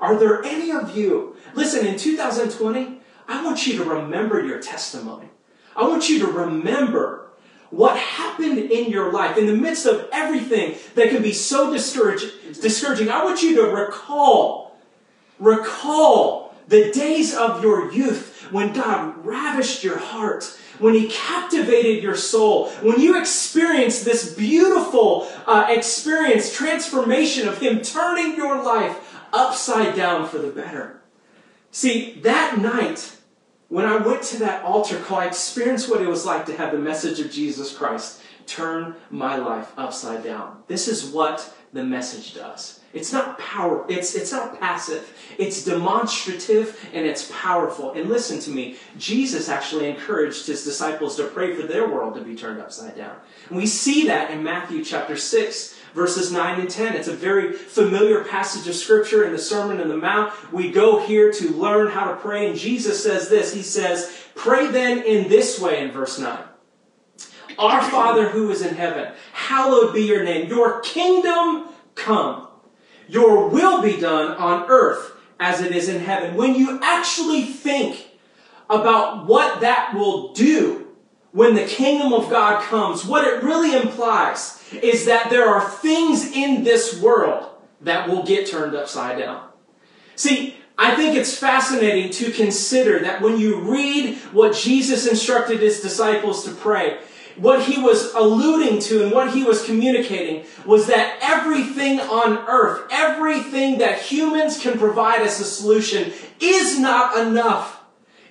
Are 0.00 0.18
there 0.18 0.42
any 0.44 0.70
of 0.70 0.96
you, 0.96 1.36
listen, 1.54 1.86
in 1.86 1.98
2020, 1.98 3.00
I 3.26 3.44
want 3.44 3.66
you 3.66 3.76
to 3.78 3.84
remember 3.84 4.44
your 4.44 4.60
testimony. 4.60 5.28
I 5.76 5.86
want 5.86 6.08
you 6.08 6.20
to 6.20 6.26
remember 6.26 7.26
what 7.70 7.98
happened 7.98 8.58
in 8.58 8.90
your 8.90 9.12
life 9.12 9.36
in 9.36 9.46
the 9.46 9.54
midst 9.54 9.84
of 9.84 10.08
everything 10.10 10.76
that 10.94 11.10
can 11.10 11.22
be 11.22 11.32
so 11.32 11.70
discouraging. 11.70 13.10
I 13.10 13.24
want 13.24 13.42
you 13.42 13.56
to 13.56 13.64
recall, 13.64 14.78
recall 15.38 16.54
the 16.68 16.90
days 16.92 17.34
of 17.34 17.62
your 17.62 17.92
youth 17.92 18.48
when 18.50 18.72
God 18.72 19.24
ravished 19.26 19.84
your 19.84 19.98
heart, 19.98 20.58
when 20.78 20.94
He 20.94 21.08
captivated 21.08 22.02
your 22.02 22.16
soul, 22.16 22.70
when 22.82 23.00
you 23.00 23.18
experienced 23.18 24.04
this 24.04 24.34
beautiful 24.34 25.28
uh, 25.46 25.66
experience, 25.68 26.54
transformation 26.54 27.48
of 27.48 27.58
Him 27.58 27.82
turning 27.82 28.36
your 28.36 28.62
life 28.62 29.18
upside 29.32 29.94
down 29.94 30.26
for 30.28 30.38
the 30.38 30.50
better. 30.50 31.00
See, 31.70 32.14
that 32.22 32.58
night, 32.58 33.16
when 33.68 33.84
I 33.84 33.96
went 33.96 34.22
to 34.24 34.38
that 34.38 34.64
altar 34.64 34.98
call, 34.98 35.18
I 35.18 35.26
experienced 35.26 35.90
what 35.90 36.00
it 36.00 36.08
was 36.08 36.24
like 36.24 36.46
to 36.46 36.56
have 36.56 36.72
the 36.72 36.78
message 36.78 37.20
of 37.20 37.30
Jesus 37.30 37.76
Christ 37.76 38.22
turn 38.46 38.96
my 39.10 39.36
life 39.36 39.72
upside 39.76 40.24
down. 40.24 40.62
This 40.66 40.88
is 40.88 41.04
what 41.04 41.54
the 41.72 41.84
message 41.84 42.34
does. 42.34 42.77
It's 42.94 43.12
not 43.12 43.38
power, 43.38 43.84
it's, 43.88 44.14
it's 44.14 44.32
not 44.32 44.58
passive. 44.58 45.14
It's 45.36 45.64
demonstrative 45.64 46.88
and 46.94 47.06
it's 47.06 47.30
powerful. 47.30 47.92
And 47.92 48.08
listen 48.08 48.40
to 48.40 48.50
me, 48.50 48.76
Jesus 48.96 49.48
actually 49.48 49.90
encouraged 49.90 50.46
his 50.46 50.64
disciples 50.64 51.16
to 51.16 51.24
pray 51.24 51.54
for 51.54 51.66
their 51.66 51.86
world 51.86 52.14
to 52.14 52.22
be 52.22 52.34
turned 52.34 52.60
upside 52.60 52.96
down. 52.96 53.16
And 53.48 53.58
we 53.58 53.66
see 53.66 54.06
that 54.06 54.30
in 54.30 54.42
Matthew 54.42 54.82
chapter 54.82 55.16
6, 55.16 55.78
verses 55.94 56.32
9 56.32 56.60
and 56.60 56.70
10. 56.70 56.96
It's 56.96 57.08
a 57.08 57.14
very 57.14 57.52
familiar 57.52 58.24
passage 58.24 58.66
of 58.66 58.74
scripture 58.74 59.24
in 59.24 59.32
the 59.32 59.38
Sermon 59.38 59.80
on 59.80 59.88
the 59.88 59.96
Mount. 59.96 60.32
We 60.52 60.70
go 60.70 61.04
here 61.04 61.30
to 61.32 61.50
learn 61.50 61.88
how 61.88 62.10
to 62.10 62.16
pray, 62.16 62.48
and 62.48 62.58
Jesus 62.58 63.02
says 63.02 63.28
this. 63.28 63.52
He 63.52 63.62
says, 63.62 64.16
Pray 64.34 64.70
then 64.70 65.02
in 65.02 65.28
this 65.28 65.60
way 65.60 65.82
in 65.82 65.90
verse 65.90 66.18
9. 66.18 66.38
Our 67.58 67.82
Father 67.82 68.28
who 68.28 68.50
is 68.50 68.62
in 68.62 68.76
heaven, 68.76 69.12
hallowed 69.32 69.92
be 69.92 70.02
your 70.02 70.22
name. 70.24 70.48
Your 70.48 70.80
kingdom 70.80 71.68
come. 71.94 72.47
Your 73.08 73.48
will 73.48 73.82
be 73.82 73.96
done 73.96 74.32
on 74.36 74.66
earth 74.68 75.12
as 75.40 75.60
it 75.60 75.74
is 75.74 75.88
in 75.88 76.00
heaven. 76.00 76.36
When 76.36 76.54
you 76.54 76.78
actually 76.82 77.42
think 77.42 78.08
about 78.68 79.26
what 79.26 79.60
that 79.60 79.94
will 79.94 80.32
do 80.32 80.86
when 81.32 81.54
the 81.54 81.64
kingdom 81.64 82.12
of 82.12 82.30
God 82.30 82.62
comes, 82.64 83.04
what 83.04 83.26
it 83.26 83.42
really 83.42 83.74
implies 83.74 84.62
is 84.82 85.06
that 85.06 85.30
there 85.30 85.48
are 85.48 85.68
things 85.68 86.32
in 86.32 86.64
this 86.64 87.00
world 87.00 87.48
that 87.80 88.08
will 88.08 88.24
get 88.24 88.46
turned 88.46 88.74
upside 88.74 89.18
down. 89.18 89.48
See, 90.16 90.56
I 90.76 90.94
think 90.94 91.16
it's 91.16 91.36
fascinating 91.36 92.10
to 92.12 92.32
consider 92.32 93.00
that 93.00 93.20
when 93.20 93.38
you 93.38 93.60
read 93.60 94.16
what 94.32 94.54
Jesus 94.54 95.06
instructed 95.06 95.60
his 95.60 95.80
disciples 95.80 96.44
to 96.44 96.52
pray, 96.52 96.98
what 97.38 97.62
he 97.64 97.80
was 97.80 98.12
alluding 98.14 98.80
to 98.80 99.04
and 99.04 99.12
what 99.12 99.32
he 99.32 99.44
was 99.44 99.64
communicating 99.64 100.44
was 100.66 100.86
that 100.86 101.18
everything 101.22 102.00
on 102.00 102.38
earth, 102.48 102.88
everything 102.90 103.78
that 103.78 104.00
humans 104.00 104.60
can 104.60 104.78
provide 104.78 105.22
as 105.22 105.40
a 105.40 105.44
solution 105.44 106.12
is 106.40 106.78
not 106.78 107.26
enough 107.26 107.80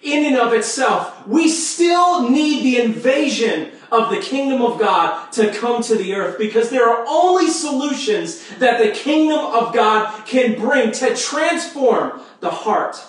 in 0.01 0.25
and 0.25 0.37
of 0.37 0.53
itself. 0.53 1.25
We 1.27 1.49
still 1.49 2.29
need 2.29 2.63
the 2.63 2.81
invasion 2.81 3.71
of 3.91 4.09
the 4.09 4.19
kingdom 4.19 4.61
of 4.61 4.79
God 4.79 5.31
to 5.33 5.53
come 5.53 5.81
to 5.83 5.95
the 5.95 6.13
earth 6.13 6.37
because 6.37 6.69
there 6.69 6.89
are 6.89 7.05
only 7.07 7.49
solutions 7.49 8.45
that 8.59 8.83
the 8.83 8.91
kingdom 8.91 9.39
of 9.39 9.73
God 9.73 10.25
can 10.25 10.59
bring 10.59 10.91
to 10.93 11.15
transform 11.15 12.21
the 12.41 12.49
heart 12.49 13.01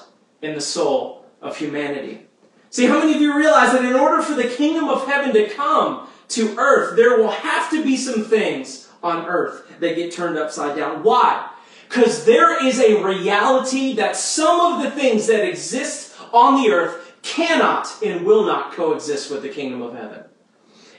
and 0.42 0.56
the 0.56 0.60
soul 0.60 1.26
of 1.42 1.56
humanity. 1.56 2.26
See, 2.70 2.86
how 2.86 2.98
many 2.98 3.14
of 3.14 3.20
you 3.20 3.36
realize 3.36 3.72
that 3.72 3.84
in 3.84 3.94
order 3.94 4.22
for 4.22 4.34
the 4.34 4.48
kingdom 4.48 4.88
of 4.88 5.06
heaven 5.06 5.32
to 5.32 5.48
come 5.48 6.08
to 6.28 6.56
earth, 6.58 6.96
there 6.96 7.16
will 7.16 7.30
have 7.30 7.70
to 7.70 7.82
be 7.82 7.96
some 7.96 8.24
things 8.24 8.88
on 9.02 9.26
earth 9.26 9.80
that 9.80 9.96
get 9.96 10.12
turned 10.12 10.38
upside 10.38 10.76
down? 10.76 11.02
Why? 11.02 11.48
Because 11.88 12.26
there 12.26 12.64
is 12.64 12.78
a 12.80 13.02
reality 13.02 13.94
that 13.94 14.16
some 14.16 14.60
of 14.60 14.82
the 14.82 14.90
things 14.90 15.26
that 15.28 15.48
exist 15.48 16.14
on 16.32 16.62
the 16.62 16.70
earth 16.70 17.14
cannot 17.22 17.88
and 18.04 18.26
will 18.26 18.44
not 18.44 18.72
coexist 18.72 19.30
with 19.30 19.42
the 19.42 19.48
kingdom 19.48 19.80
of 19.80 19.94
heaven. 19.94 20.24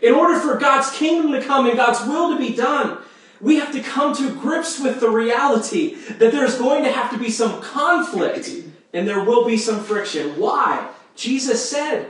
In 0.01 0.13
order 0.13 0.39
for 0.39 0.57
God's 0.57 0.89
kingdom 0.91 1.31
to 1.33 1.41
come 1.41 1.67
and 1.67 1.77
God's 1.77 2.01
will 2.07 2.31
to 2.31 2.39
be 2.39 2.55
done, 2.55 2.97
we 3.41 3.57
have 3.57 3.71
to 3.73 3.81
come 3.81 4.15
to 4.15 4.33
grips 4.35 4.79
with 4.79 4.99
the 4.99 5.09
reality 5.09 5.95
that 5.95 6.31
there's 6.31 6.57
going 6.57 6.83
to 6.83 6.91
have 6.91 7.11
to 7.11 7.17
be 7.17 7.29
some 7.29 7.61
conflict 7.61 8.49
and 8.93 9.07
there 9.07 9.23
will 9.23 9.45
be 9.45 9.57
some 9.57 9.83
friction. 9.83 10.39
Why? 10.39 10.89
Jesus 11.19 11.69
said, 11.69 12.09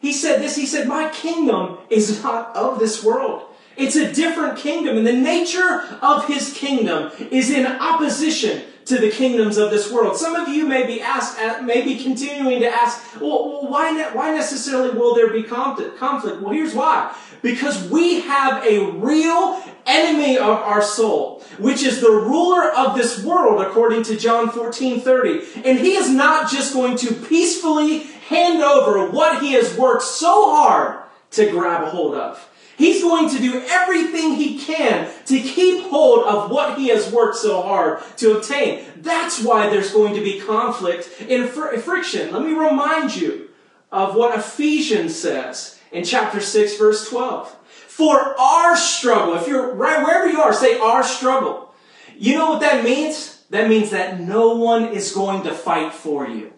He 0.00 0.12
said 0.12 0.42
this, 0.42 0.56
He 0.56 0.66
said, 0.66 0.88
My 0.88 1.08
kingdom 1.10 1.78
is 1.88 2.22
not 2.22 2.54
of 2.56 2.80
this 2.80 3.04
world. 3.04 3.44
It's 3.76 3.94
a 3.94 4.12
different 4.12 4.58
kingdom, 4.58 4.98
and 4.98 5.06
the 5.06 5.12
nature 5.12 5.86
of 6.02 6.26
His 6.26 6.52
kingdom 6.52 7.12
is 7.30 7.50
in 7.50 7.64
opposition 7.64 8.64
to 8.86 8.98
the 8.98 9.10
kingdoms 9.10 9.58
of 9.58 9.70
this 9.70 9.92
world. 9.92 10.16
Some 10.16 10.34
of 10.34 10.48
you 10.48 10.66
may 10.66 10.86
be 10.86 11.00
asked, 11.00 11.38
uh, 11.38 11.62
may 11.62 11.82
be 11.82 12.02
continuing 12.02 12.60
to 12.60 12.68
ask, 12.68 13.20
well, 13.20 13.68
why, 13.68 14.10
why 14.12 14.34
necessarily 14.34 14.90
will 14.90 15.14
there 15.14 15.30
be 15.30 15.42
conflict? 15.42 16.00
Well, 16.00 16.52
here's 16.52 16.74
why. 16.74 17.14
Because 17.42 17.88
we 17.90 18.22
have 18.22 18.64
a 18.64 18.90
real 18.92 19.62
enemy 19.86 20.38
of 20.38 20.48
our 20.48 20.82
soul, 20.82 21.44
which 21.58 21.82
is 21.82 22.00
the 22.00 22.10
ruler 22.10 22.70
of 22.72 22.96
this 22.96 23.22
world, 23.22 23.60
according 23.60 24.04
to 24.04 24.16
John 24.16 24.50
14, 24.50 25.00
30. 25.00 25.62
And 25.64 25.78
he 25.78 25.94
is 25.94 26.10
not 26.10 26.50
just 26.50 26.72
going 26.72 26.96
to 26.98 27.14
peacefully 27.14 28.06
hand 28.28 28.62
over 28.62 29.10
what 29.10 29.42
he 29.42 29.52
has 29.52 29.76
worked 29.76 30.02
so 30.02 30.54
hard 30.54 31.02
to 31.30 31.50
grab 31.50 31.82
a 31.82 31.90
hold 31.90 32.14
of. 32.14 32.48
He's 32.76 33.02
going 33.02 33.28
to 33.30 33.38
do 33.38 33.60
everything 33.68 34.34
he 34.34 34.58
can 34.58 35.10
to 35.26 35.40
keep 35.40 35.86
hold 35.86 36.24
of 36.26 36.50
what 36.50 36.78
he 36.78 36.88
has 36.88 37.10
worked 37.10 37.36
so 37.36 37.60
hard 37.60 38.00
to 38.18 38.36
obtain. 38.36 38.84
That's 38.96 39.42
why 39.42 39.68
there's 39.68 39.92
going 39.92 40.14
to 40.14 40.20
be 40.22 40.40
conflict 40.40 41.10
and 41.28 41.48
fr- 41.48 41.76
friction. 41.78 42.32
Let 42.32 42.42
me 42.42 42.52
remind 42.52 43.16
you 43.16 43.48
of 43.90 44.14
what 44.14 44.38
Ephesians 44.38 45.18
says 45.18 45.80
in 45.90 46.04
chapter 46.04 46.40
6, 46.40 46.76
verse 46.76 47.08
12. 47.08 47.50
For 47.88 48.38
our 48.38 48.76
struggle, 48.76 49.34
if 49.34 49.48
you're 49.48 49.74
right 49.74 50.00
wherever 50.04 50.28
you 50.28 50.40
are, 50.40 50.52
say 50.52 50.78
our 50.78 51.02
struggle. 51.02 51.74
You 52.16 52.36
know 52.36 52.50
what 52.50 52.60
that 52.60 52.84
means? 52.84 53.42
That 53.50 53.68
means 53.68 53.90
that 53.90 54.20
no 54.20 54.54
one 54.54 54.88
is 54.88 55.12
going 55.12 55.42
to 55.44 55.52
fight 55.52 55.92
for 55.92 56.28
you. 56.28 56.52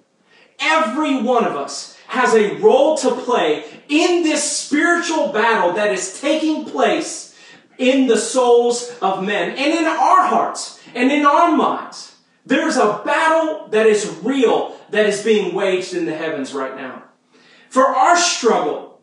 Every 0.60 1.22
one 1.22 1.44
of 1.44 1.56
us 1.56 1.96
has 2.06 2.34
a 2.34 2.56
role 2.56 2.96
to 2.98 3.12
play 3.12 3.64
in 3.88 4.22
this 4.22 4.44
spiritual 4.44 5.28
battle 5.28 5.72
that 5.74 5.92
is 5.92 6.20
taking 6.20 6.64
place 6.64 7.36
in 7.78 8.06
the 8.06 8.18
souls 8.18 8.92
of 9.00 9.24
men 9.24 9.50
and 9.50 9.72
in 9.72 9.84
our 9.84 10.26
hearts 10.26 10.80
and 10.94 11.10
in 11.10 11.24
our 11.24 11.56
minds. 11.56 12.16
There's 12.44 12.76
a 12.76 13.00
battle 13.04 13.68
that 13.68 13.86
is 13.86 14.18
real 14.22 14.76
that 14.90 15.06
is 15.06 15.22
being 15.22 15.54
waged 15.54 15.94
in 15.94 16.04
the 16.04 16.16
heavens 16.16 16.52
right 16.52 16.76
now. 16.76 17.04
For 17.68 17.86
our 17.86 18.16
struggle 18.16 19.00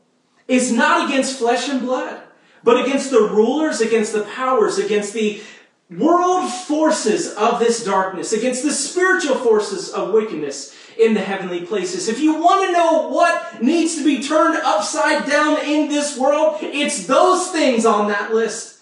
is 0.48 0.72
not 0.72 1.10
against 1.10 1.40
flesh 1.40 1.70
and 1.70 1.82
blood, 1.82 2.22
but 2.64 2.86
against 2.86 3.10
the 3.10 3.22
rulers, 3.22 3.82
against 3.82 4.14
the 4.14 4.24
powers, 4.24 4.78
against 4.78 5.14
the 5.14 5.42
world 5.90 6.52
forces 6.52 7.34
of 7.36 7.60
this 7.60 7.84
darkness, 7.84 8.34
against 8.34 8.64
the 8.64 8.72
spiritual 8.72 9.36
forces 9.36 9.90
of 9.90 10.12
wickedness 10.12 10.77
in 11.00 11.14
the 11.14 11.22
heavenly 11.22 11.66
places. 11.66 12.08
If 12.08 12.20
you 12.20 12.42
want 12.42 12.68
to 12.68 12.74
know 12.74 13.10
what 13.10 13.62
needs 13.62 13.96
to 13.96 14.04
be 14.04 14.22
turned 14.22 14.58
upside 14.58 15.28
down 15.28 15.60
in 15.60 15.90
this 15.90 16.18
world, 16.18 16.58
it's 16.62 17.08
those 17.08 17.52
things 17.52 17.86
on 17.86 18.08
that 18.08 18.34
list. 18.34 18.82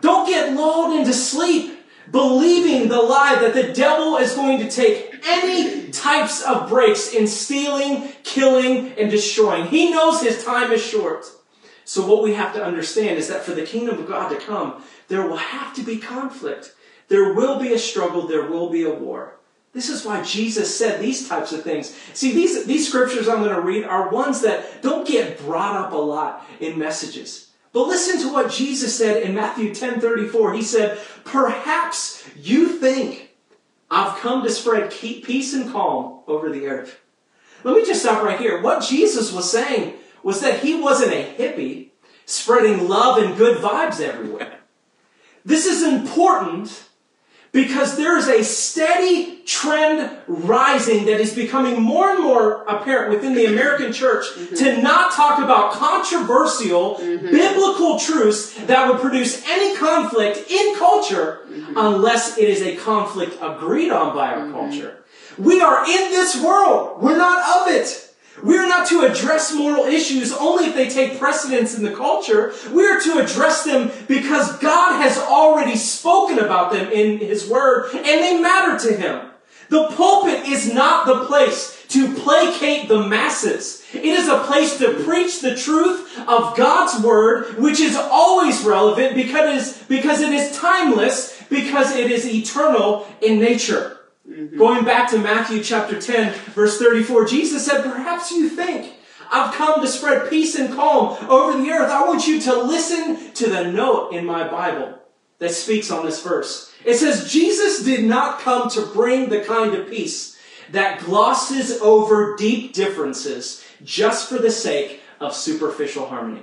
Don't 0.00 0.26
get 0.26 0.54
lulled 0.54 0.98
into 0.98 1.12
sleep 1.12 1.74
believing 2.10 2.88
the 2.88 3.00
lie 3.00 3.36
that 3.40 3.54
the 3.54 3.72
devil 3.72 4.16
is 4.16 4.34
going 4.34 4.58
to 4.58 4.70
take 4.70 5.14
any 5.26 5.90
types 5.90 6.42
of 6.42 6.68
breaks 6.68 7.12
in 7.12 7.26
stealing, 7.26 8.12
killing, 8.22 8.92
and 8.92 9.10
destroying. 9.10 9.66
He 9.66 9.90
knows 9.90 10.22
his 10.22 10.44
time 10.44 10.72
is 10.72 10.82
short. 10.82 11.26
So 11.84 12.06
what 12.06 12.22
we 12.22 12.34
have 12.34 12.54
to 12.54 12.64
understand 12.64 13.18
is 13.18 13.28
that 13.28 13.42
for 13.42 13.52
the 13.52 13.64
kingdom 13.64 13.98
of 13.98 14.06
God 14.06 14.28
to 14.28 14.36
come, 14.36 14.82
there 15.08 15.26
will 15.26 15.38
have 15.38 15.74
to 15.74 15.82
be 15.82 15.98
conflict. 15.98 16.74
There 17.08 17.32
will 17.32 17.58
be 17.58 17.72
a 17.72 17.78
struggle. 17.78 18.26
There 18.26 18.48
will 18.48 18.70
be 18.70 18.84
a 18.84 18.92
war. 18.92 19.37
This 19.78 19.90
is 19.90 20.04
why 20.04 20.24
Jesus 20.24 20.76
said 20.76 21.00
these 21.00 21.28
types 21.28 21.52
of 21.52 21.62
things. 21.62 21.96
See, 22.12 22.32
these, 22.32 22.64
these 22.64 22.88
scriptures 22.88 23.28
I'm 23.28 23.44
going 23.44 23.54
to 23.54 23.60
read 23.60 23.84
are 23.84 24.08
ones 24.08 24.40
that 24.40 24.82
don't 24.82 25.06
get 25.06 25.38
brought 25.38 25.76
up 25.76 25.92
a 25.92 25.96
lot 25.96 26.44
in 26.58 26.80
messages. 26.80 27.50
But 27.72 27.86
listen 27.86 28.20
to 28.22 28.32
what 28.32 28.50
Jesus 28.50 28.98
said 28.98 29.22
in 29.22 29.36
Matthew 29.36 29.72
10 29.72 30.00
34. 30.00 30.54
He 30.54 30.62
said, 30.62 30.98
Perhaps 31.22 32.28
you 32.36 32.70
think 32.70 33.30
I've 33.88 34.18
come 34.18 34.42
to 34.42 34.50
spread 34.50 34.90
peace 34.90 35.54
and 35.54 35.70
calm 35.70 36.22
over 36.26 36.50
the 36.50 36.66
earth. 36.66 36.98
Let 37.62 37.76
me 37.76 37.86
just 37.86 38.02
stop 38.02 38.24
right 38.24 38.40
here. 38.40 38.60
What 38.60 38.82
Jesus 38.82 39.32
was 39.32 39.48
saying 39.48 39.94
was 40.24 40.40
that 40.40 40.58
he 40.58 40.74
wasn't 40.74 41.12
a 41.12 41.34
hippie 41.38 41.90
spreading 42.26 42.88
love 42.88 43.22
and 43.22 43.38
good 43.38 43.58
vibes 43.58 44.00
everywhere. 44.00 44.58
This 45.44 45.66
is 45.66 45.84
important 45.84 46.87
because 47.52 47.96
there 47.96 48.16
is 48.16 48.28
a 48.28 48.44
steady 48.44 49.38
trend 49.44 50.10
rising 50.26 51.06
that 51.06 51.20
is 51.20 51.34
becoming 51.34 51.80
more 51.80 52.10
and 52.10 52.22
more 52.22 52.64
apparent 52.64 53.14
within 53.14 53.34
the 53.34 53.46
American 53.46 53.92
church 53.92 54.26
mm-hmm. 54.26 54.54
to 54.54 54.82
not 54.82 55.12
talk 55.12 55.38
about 55.38 55.72
controversial 55.72 56.96
mm-hmm. 56.96 57.30
biblical 57.30 57.98
truths 57.98 58.54
that 58.66 58.90
would 58.90 59.00
produce 59.00 59.46
any 59.48 59.76
conflict 59.76 60.50
in 60.50 60.76
culture 60.76 61.40
mm-hmm. 61.48 61.76
unless 61.76 62.36
it 62.36 62.48
is 62.48 62.62
a 62.62 62.76
conflict 62.76 63.36
agreed 63.40 63.90
on 63.90 64.14
by 64.14 64.32
our 64.32 64.40
mm-hmm. 64.40 64.52
culture. 64.52 65.04
We 65.38 65.60
are 65.60 65.84
in 65.84 66.10
this 66.10 66.42
world. 66.42 67.00
We're 67.00 67.16
not 67.16 67.62
of 67.62 67.74
it. 67.74 68.07
We 68.42 68.56
are 68.56 68.68
not 68.68 68.88
to 68.88 69.02
address 69.02 69.54
moral 69.54 69.84
issues 69.84 70.32
only 70.32 70.66
if 70.66 70.74
they 70.74 70.88
take 70.88 71.18
precedence 71.18 71.76
in 71.76 71.84
the 71.84 71.92
culture. 71.92 72.52
We 72.72 72.86
are 72.86 73.00
to 73.00 73.18
address 73.18 73.64
them 73.64 73.90
because 74.06 74.58
God 74.58 75.02
has 75.02 75.18
already 75.18 75.76
spoken 75.76 76.38
about 76.38 76.72
them 76.72 76.90
in 76.92 77.18
His 77.18 77.48
Word 77.48 77.90
and 77.94 78.04
they 78.04 78.40
matter 78.40 78.78
to 78.88 78.96
Him. 78.96 79.30
The 79.68 79.88
pulpit 79.88 80.48
is 80.48 80.72
not 80.72 81.06
the 81.06 81.26
place 81.26 81.84
to 81.88 82.14
placate 82.14 82.88
the 82.88 83.06
masses. 83.06 83.82
It 83.92 84.04
is 84.04 84.28
a 84.28 84.44
place 84.44 84.78
to 84.78 85.02
preach 85.04 85.40
the 85.40 85.56
truth 85.56 86.18
of 86.26 86.56
God's 86.56 87.02
Word, 87.02 87.58
which 87.58 87.80
is 87.80 87.96
always 87.96 88.62
relevant 88.62 89.14
because, 89.14 89.82
because 89.84 90.20
it 90.20 90.32
is 90.32 90.56
timeless, 90.56 91.42
because 91.48 91.94
it 91.96 92.10
is 92.10 92.26
eternal 92.26 93.06
in 93.20 93.40
nature. 93.40 93.97
Mm-hmm. 94.28 94.58
Going 94.58 94.84
back 94.84 95.10
to 95.10 95.18
Matthew 95.18 95.62
chapter 95.62 96.00
10, 96.00 96.34
verse 96.52 96.78
34, 96.78 97.26
Jesus 97.26 97.64
said, 97.64 97.82
Perhaps 97.82 98.30
you 98.30 98.48
think 98.50 98.92
I've 99.30 99.54
come 99.54 99.80
to 99.80 99.88
spread 99.88 100.28
peace 100.28 100.54
and 100.54 100.74
calm 100.74 101.16
over 101.30 101.56
the 101.56 101.70
earth. 101.70 101.90
I 101.90 102.06
want 102.06 102.26
you 102.26 102.40
to 102.42 102.62
listen 102.62 103.32
to 103.34 103.48
the 103.48 103.70
note 103.70 104.12
in 104.12 104.26
my 104.26 104.46
Bible 104.46 104.98
that 105.38 105.52
speaks 105.52 105.90
on 105.90 106.04
this 106.04 106.22
verse. 106.22 106.72
It 106.84 106.94
says, 106.94 107.32
Jesus 107.32 107.84
did 107.84 108.04
not 108.04 108.40
come 108.40 108.68
to 108.70 108.86
bring 108.86 109.28
the 109.28 109.44
kind 109.44 109.74
of 109.74 109.88
peace 109.88 110.38
that 110.72 111.00
glosses 111.00 111.80
over 111.80 112.36
deep 112.36 112.74
differences 112.74 113.64
just 113.82 114.28
for 114.28 114.38
the 114.38 114.50
sake 114.50 115.00
of 115.20 115.34
superficial 115.34 116.06
harmony. 116.06 116.42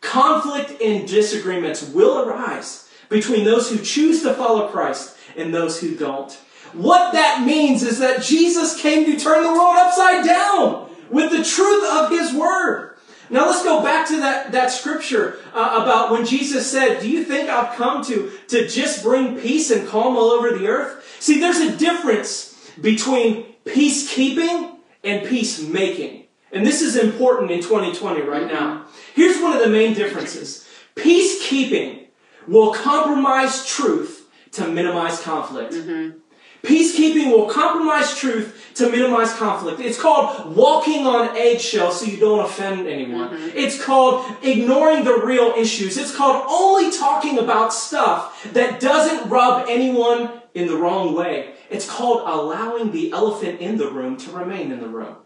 Conflict 0.00 0.80
and 0.80 1.06
disagreements 1.06 1.86
will 1.88 2.26
arise 2.26 2.88
between 3.08 3.44
those 3.44 3.70
who 3.70 3.78
choose 3.78 4.22
to 4.22 4.32
follow 4.32 4.68
Christ 4.68 5.16
and 5.36 5.52
those 5.52 5.80
who 5.80 5.94
don't. 5.94 6.38
What 6.72 7.12
that 7.12 7.44
means 7.46 7.82
is 7.82 7.98
that 7.98 8.22
Jesus 8.22 8.80
came 8.80 9.04
to 9.06 9.18
turn 9.18 9.42
the 9.42 9.52
world 9.52 9.76
upside 9.76 10.24
down 10.24 10.90
with 11.10 11.30
the 11.30 11.44
truth 11.44 11.84
of 11.90 12.10
His 12.10 12.32
Word. 12.32 12.90
Now 13.30 13.46
let's 13.46 13.62
go 13.62 13.82
back 13.82 14.08
to 14.08 14.16
that, 14.18 14.50
that 14.52 14.72
scripture 14.72 15.38
uh, 15.54 15.80
about 15.82 16.10
when 16.10 16.26
Jesus 16.26 16.68
said, 16.70 17.00
do 17.00 17.08
you 17.08 17.22
think 17.22 17.48
I've 17.48 17.76
come 17.76 18.04
to, 18.06 18.32
to 18.48 18.66
just 18.66 19.04
bring 19.04 19.38
peace 19.38 19.70
and 19.70 19.88
calm 19.88 20.16
all 20.16 20.30
over 20.30 20.50
the 20.50 20.66
earth? 20.66 21.16
See, 21.20 21.38
there's 21.38 21.60
a 21.60 21.76
difference 21.76 22.70
between 22.80 23.54
peacekeeping 23.64 24.76
and 25.04 25.28
peacemaking. 25.28 26.24
And 26.52 26.66
this 26.66 26.82
is 26.82 26.96
important 26.96 27.52
in 27.52 27.60
2020 27.62 28.22
right 28.22 28.48
now. 28.48 28.86
Here's 29.14 29.40
one 29.40 29.52
of 29.52 29.62
the 29.62 29.68
main 29.68 29.94
differences. 29.94 30.68
Peacekeeping 30.96 32.06
will 32.48 32.74
compromise 32.74 33.64
truth 33.64 34.28
to 34.52 34.66
minimize 34.66 35.20
conflict. 35.20 35.72
Mm-hmm. 35.72 36.18
Peacekeeping 36.62 37.30
will 37.30 37.48
compromise 37.48 38.16
truth 38.16 38.72
to 38.74 38.90
minimize 38.90 39.32
conflict. 39.34 39.80
It's 39.80 40.00
called 40.00 40.54
walking 40.54 41.06
on 41.06 41.36
eggshells 41.36 42.00
so 42.00 42.06
you 42.06 42.18
don't 42.18 42.44
offend 42.44 42.86
anyone. 42.86 43.30
Mm-hmm. 43.30 43.56
It's 43.56 43.82
called 43.82 44.26
ignoring 44.42 45.04
the 45.04 45.22
real 45.24 45.54
issues. 45.56 45.96
It's 45.96 46.14
called 46.14 46.44
only 46.48 46.90
talking 46.96 47.38
about 47.38 47.72
stuff 47.72 48.46
that 48.52 48.80
doesn't 48.80 49.30
rub 49.30 49.66
anyone 49.68 50.42
in 50.54 50.66
the 50.66 50.76
wrong 50.76 51.14
way. 51.14 51.54
It's 51.70 51.88
called 51.88 52.22
allowing 52.26 52.92
the 52.92 53.12
elephant 53.12 53.60
in 53.60 53.78
the 53.78 53.90
room 53.90 54.16
to 54.18 54.30
remain 54.30 54.72
in 54.72 54.80
the 54.80 54.88
room. 54.88 55.16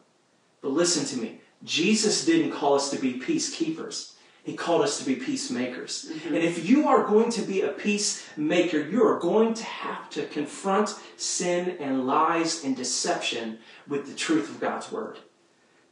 But 0.60 0.70
listen 0.70 1.04
to 1.06 1.22
me. 1.22 1.40
Jesus 1.64 2.24
didn't 2.24 2.52
call 2.52 2.74
us 2.74 2.90
to 2.90 2.98
be 2.98 3.14
peacekeepers. 3.14 4.13
He 4.44 4.54
called 4.54 4.82
us 4.82 4.98
to 4.98 5.06
be 5.06 5.16
peacemakers. 5.16 6.12
Mm-hmm. 6.12 6.34
And 6.34 6.44
if 6.44 6.68
you 6.68 6.86
are 6.86 7.04
going 7.04 7.30
to 7.30 7.40
be 7.40 7.62
a 7.62 7.68
peacemaker, 7.68 8.78
you 8.78 9.02
are 9.02 9.18
going 9.18 9.54
to 9.54 9.64
have 9.64 10.10
to 10.10 10.26
confront 10.26 10.94
sin 11.16 11.78
and 11.80 12.06
lies 12.06 12.62
and 12.62 12.76
deception 12.76 13.58
with 13.88 14.06
the 14.06 14.14
truth 14.14 14.50
of 14.50 14.60
God's 14.60 14.92
Word. 14.92 15.18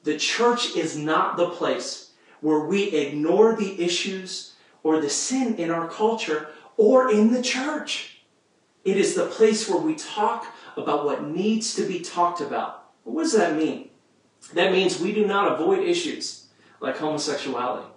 The 0.05 0.19
church 0.19 0.77
is 0.77 0.99
not 0.99 1.39
the 1.39 1.49
place 1.49 2.11
where 2.43 2.61
we 2.61 2.89
ignore 2.89 3.57
the 3.57 3.83
issues 3.83 4.53
or 4.83 5.01
the 5.01 5.09
sin 5.09 5.55
in 5.55 5.71
our 5.71 5.89
culture 5.89 6.49
or 6.77 7.11
in 7.11 7.33
the 7.33 7.43
church. 7.43 8.19
It 8.85 8.99
is 8.99 9.15
the 9.15 9.27
place 9.27 9.67
where 9.67 9.81
we 9.81 9.95
talk 9.95 10.47
about 10.77 11.07
what 11.07 11.25
needs 11.25 11.75
to 11.77 11.89
be 11.89 12.01
talked 12.01 12.43
about. 12.43 12.91
What 13.05 13.23
does 13.23 13.33
that 13.33 13.57
mean? 13.57 13.89
That 14.53 14.73
means 14.73 15.01
we 15.01 15.15
do 15.15 15.27
not 15.27 15.53
avoid 15.53 15.79
issues 15.89 16.49
like 16.81 16.99
homosexuality 16.99 17.92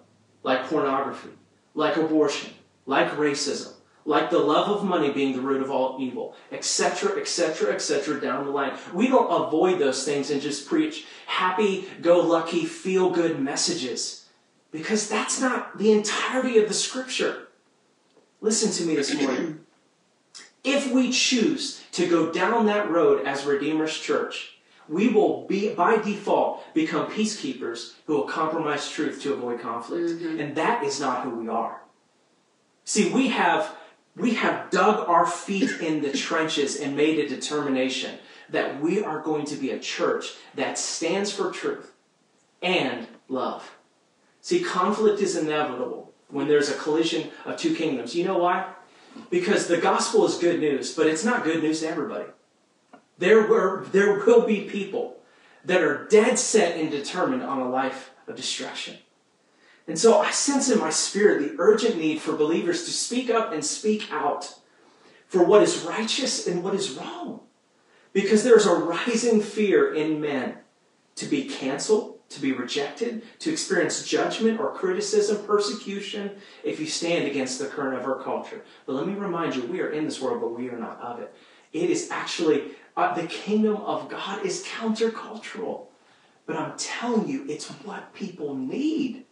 like 0.45 0.67
pornography, 0.67 1.31
like 1.73 1.97
abortion, 1.97 2.53
like 2.86 3.10
racism, 3.17 3.73
like 4.05 4.29
the 4.29 4.38
love 4.38 4.69
of 4.69 4.84
money 4.84 5.12
being 5.12 5.36
the 5.36 5.41
root 5.41 5.63
of 5.63 5.71
all 5.71 5.97
evil, 5.99 6.36
etc., 6.51 7.19
etc., 7.19 7.73
etc., 7.73 8.21
down 8.21 8.45
the 8.45 8.51
line. 8.51 8.77
We 8.93 9.08
don't 9.08 9.47
avoid 9.47 9.79
those 9.79 10.05
things 10.05 10.29
and 10.29 10.39
just 10.39 10.67
preach 10.67 11.05
happy, 11.25 11.88
go 11.99 12.21
lucky, 12.21 12.63
feel 12.65 13.10
good 13.10 13.39
messages 13.39 14.27
because 14.71 15.10
that's 15.10 15.41
not 15.41 15.79
the 15.79 15.91
entirety 15.91 16.60
of 16.60 16.67
the 16.67 16.75
scripture. 16.75 17.47
Listen 18.39 18.71
to 18.71 18.88
me 18.88 18.95
this 18.95 19.13
morning. 19.19 19.62
If 20.67 20.91
we 20.91 21.12
choose 21.12 21.84
to 21.91 22.08
go 22.08 22.31
down 22.31 22.65
that 22.65 22.89
road 22.89 23.27
as 23.27 23.45
Redeemer's 23.45 23.99
Church, 23.99 24.54
we 24.88 25.08
will 25.08 25.45
be 25.48 25.74
by 25.74 25.98
default 25.98 26.74
become 26.74 27.12
peacekeepers 27.12 27.93
who 28.06 28.15
will 28.15 28.28
compromise 28.28 28.89
truth 28.89 29.21
to 29.24 29.34
avoid 29.34 29.60
conflict. 29.60 30.10
Mm-hmm. 30.10 30.39
And 30.39 30.56
that 30.56 30.84
is 30.84 31.00
not 31.00 31.24
who 31.24 31.32
we 31.32 31.48
are. 31.48 31.82
See, 32.84 33.12
we 33.12 33.30
have 33.30 33.76
we 34.15 34.36
have 34.36 34.69
dug 34.69 35.10
our 35.10 35.26
feet 35.26 35.82
in 35.82 36.02
the 36.02 36.12
trenches 36.17 36.78
and 36.78 36.95
made 36.95 37.19
a 37.19 37.28
determination 37.28 38.17
that 38.50 38.80
we 38.82 39.04
are 39.04 39.21
going 39.21 39.45
to 39.45 39.56
be 39.56 39.71
a 39.71 39.80
church 39.80 40.34
that 40.54 40.78
stands 40.78 41.32
for 41.32 41.52
truth 41.52 41.93
and 42.62 43.08
love. 43.28 43.76
See, 44.41 44.62
conflict 44.62 45.21
is 45.21 45.36
inevitable 45.36 46.13
when 46.30 46.48
there's 46.48 46.69
a 46.69 46.76
collision 46.76 47.32
of 47.45 47.58
two 47.58 47.74
kingdoms. 47.74 48.15
You 48.15 48.26
know 48.26 48.38
why? 48.38 48.71
Because 49.30 49.67
the 49.67 49.78
gospel 49.78 50.26
is 50.26 50.38
good 50.38 50.60
news, 50.60 50.93
but 50.93 51.08
it's 51.08 51.26
not 51.26 51.43
good 51.43 51.63
news 51.63 51.82
to 51.82 51.88
everybody. 51.88 52.26
There, 53.17 53.47
were, 53.47 53.86
there 53.91 54.19
will 54.19 54.45
be 54.45 54.62
people 54.62 55.17
that 55.63 55.82
are 55.82 56.08
dead 56.08 56.38
set 56.38 56.78
and 56.78 56.91
determined 56.91 57.43
on 57.43 57.60
a 57.60 57.69
life 57.69 58.12
of 58.28 58.36
destruction. 58.36 58.97
And 59.88 59.99
so 59.99 60.19
I 60.19 60.32
sense 60.32 60.69
in 60.69 60.80
my 60.80 60.89
spirit 60.89 61.41
the 61.41 61.56
urgent 61.60 61.97
need 61.97 62.19
for 62.19 62.34
believers 62.34 62.86
to 62.86 62.91
speak 62.91 63.30
up 63.30 63.54
and 63.54 63.63
speak 63.63 64.12
out 64.12 64.56
for 65.28 65.43
what 65.43 65.62
is 65.62 65.84
righteous 65.84 66.47
and 66.47 66.63
what 66.63 66.75
is 66.75 66.91
wrong. 66.91 67.41
Because 68.13 68.43
there's 68.43 68.65
a 68.65 68.73
rising 68.73 69.41
fear 69.41 69.93
in 69.93 70.21
men 70.21 70.56
to 71.15 71.25
be 71.25 71.45
canceled, 71.45 72.19
to 72.30 72.41
be 72.41 72.51
rejected, 72.51 73.23
to 73.39 73.51
experience 73.51 74.08
judgment 74.08 74.60
or 74.60 74.73
criticism, 74.73 75.45
persecution, 75.45 76.32
if 76.63 76.80
you 76.80 76.86
stand 76.86 77.28
against 77.28 77.60
the 77.60 77.67
current 77.67 77.99
of 77.99 78.06
our 78.06 78.21
culture. 78.21 78.63
But 78.86 78.93
let 78.93 79.08
me 79.08 79.13
remind 79.13 79.56
you, 79.56 79.65
we 79.65 79.82
are 79.82 79.89
in 79.89 80.06
this 80.06 80.21
world, 80.21 80.41
but 80.41 80.58
we 80.58 80.69
are 80.69 80.78
not 80.78 80.99
of 81.01 81.19
it. 81.19 81.34
It 81.73 81.89
is 81.89 82.10
actually, 82.10 82.71
uh, 82.97 83.13
the 83.13 83.27
kingdom 83.27 83.77
of 83.77 84.10
God 84.10 84.45
is 84.45 84.63
countercultural. 84.63 85.88
But 86.45 86.58
I'm 86.58 86.77
telling 86.77 87.27
you, 87.27 87.45
it's 87.49 87.69
what 87.69 88.13
people 88.13 88.55
need. 88.55 89.25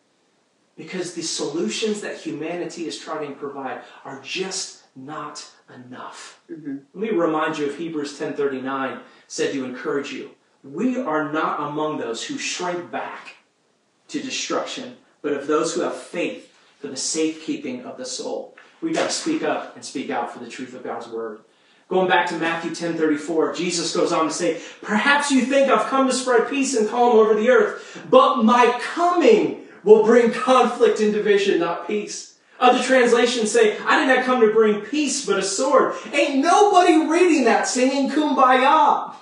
Because 0.75 1.13
the 1.13 1.21
solutions 1.21 2.01
that 2.01 2.17
humanity 2.17 2.87
is 2.87 2.97
trying 2.97 3.29
to 3.29 3.39
provide 3.39 3.81
are 4.03 4.19
just 4.21 4.83
not 4.95 5.45
enough. 5.73 6.41
Mm-hmm. 6.51 6.77
Let 6.93 7.11
me 7.11 7.17
remind 7.17 7.57
you 7.57 7.67
of 7.67 7.77
Hebrews 7.77 8.19
10:39 8.19 9.01
said 9.27 9.53
to 9.53 9.65
encourage 9.65 10.11
you. 10.11 10.31
We 10.63 10.97
are 10.97 11.31
not 11.31 11.59
among 11.59 11.97
those 11.97 12.25
who 12.25 12.37
shrink 12.37 12.89
back 12.89 13.35
to 14.07 14.21
destruction, 14.21 14.97
but 15.21 15.33
of 15.33 15.47
those 15.47 15.73
who 15.73 15.81
have 15.81 15.95
faith 15.95 16.55
for 16.79 16.87
the 16.87 16.97
safekeeping 16.97 17.83
of 17.83 17.97
the 17.97 18.05
soul. 18.05 18.55
We've 18.81 18.95
got 18.95 19.09
to 19.09 19.15
speak 19.15 19.43
up 19.43 19.75
and 19.75 19.83
speak 19.83 20.09
out 20.09 20.31
for 20.31 20.39
the 20.39 20.49
truth 20.49 20.73
of 20.73 20.83
God's 20.83 21.07
word. 21.07 21.39
Going 21.93 22.07
back 22.07 22.27
to 22.29 22.35
Matthew 22.39 22.71
10:34, 22.71 23.53
Jesus 23.53 23.95
goes 23.95 24.11
on 24.11 24.25
to 24.25 24.33
say, 24.33 24.59
"Perhaps 24.81 25.29
you 25.29 25.41
think 25.45 25.69
I've 25.69 25.85
come 25.85 26.07
to 26.07 26.13
spread 26.13 26.49
peace 26.49 26.75
and 26.75 26.89
calm 26.89 27.15
over 27.19 27.35
the 27.35 27.51
earth, 27.51 27.99
but 28.09 28.43
my 28.43 28.79
coming 28.81 29.67
will 29.83 30.03
bring 30.03 30.31
conflict 30.31 30.99
and 31.01 31.13
division, 31.13 31.59
not 31.59 31.87
peace." 31.87 32.33
Other 32.59 32.81
translations 32.81 33.51
say, 33.51 33.77
I 33.85 33.99
did 33.99 34.07
not 34.07 34.25
come 34.25 34.41
to 34.41 34.47
bring 34.47 34.81
peace, 34.81 35.23
but 35.23 35.37
a 35.37 35.43
sword. 35.43 35.93
Ain't 36.11 36.37
nobody 36.37 37.05
reading 37.05 37.43
that 37.43 37.67
singing 37.67 38.09
kumbaya. 38.09 39.13